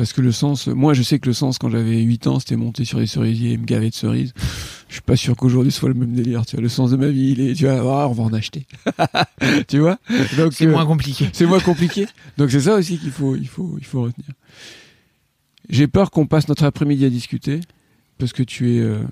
[0.00, 2.56] Parce que le sens, moi je sais que le sens quand j'avais 8 ans c'était
[2.56, 4.32] monter sur des cerisiers et me gaver de cerises.
[4.88, 6.46] Je suis pas sûr qu'aujourd'hui ce soit le même délire.
[6.46, 8.32] Tu vois, le sens de ma vie, il est, tu vois, ah, on va en
[8.32, 8.66] acheter.
[9.68, 9.98] tu vois?
[10.38, 11.28] Donc C'est euh, moins compliqué.
[11.34, 12.06] c'est moins compliqué.
[12.38, 14.30] Donc c'est ça aussi qu'il faut, il faut, il faut retenir.
[15.68, 17.60] J'ai peur qu'on passe notre après-midi à discuter
[18.16, 19.02] parce que tu es euh,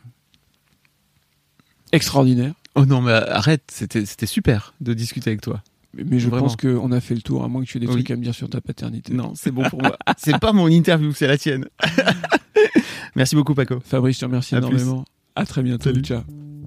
[1.93, 2.55] extraordinaire.
[2.77, 5.63] Oh non, mais arrête, c'était c'était super de discuter avec toi.
[5.95, 6.45] Mais- je Vraiment.
[6.47, 7.93] pense qu'on a fait le tour, à moins que tu aies des Oui.
[7.95, 9.15] trucs à me dire sur ta paternité.
[9.15, 9.97] Non, c'est bon pour moi.
[10.19, 11.67] c'est pas mon interview, c'est la tienne.
[13.17, 13.79] Merci beaucoup, Paco.
[13.85, 15.05] Fabrice, je te remercie À énormément.
[15.35, 15.85] À très bientôt.
[15.91, 16.03] Salut.
[16.03, 16.23] Ciao.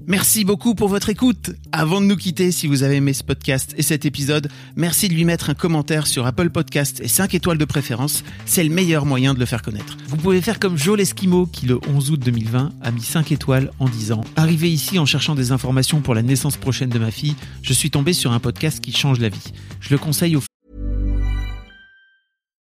[0.08, 1.52] Merci beaucoup pour votre écoute.
[1.72, 5.14] Avant de nous quitter, si vous avez aimé ce podcast et cet épisode, merci de
[5.14, 8.24] lui mettre un commentaire sur Apple Podcast et 5 étoiles de préférence.
[8.46, 9.98] C'est le meilleur moyen de le faire connaître.
[10.08, 13.72] Vous pouvez faire comme Joe Lesquimo qui, le 11 août 2020, a mis 5 étoiles
[13.80, 17.36] en disant Arrivé ici en cherchant des informations pour la naissance prochaine de ma fille,
[17.62, 19.54] je suis tombé sur un podcast qui change la vie.
[19.80, 20.42] Je le conseille aux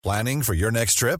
[0.03, 1.19] Planning for your next trip?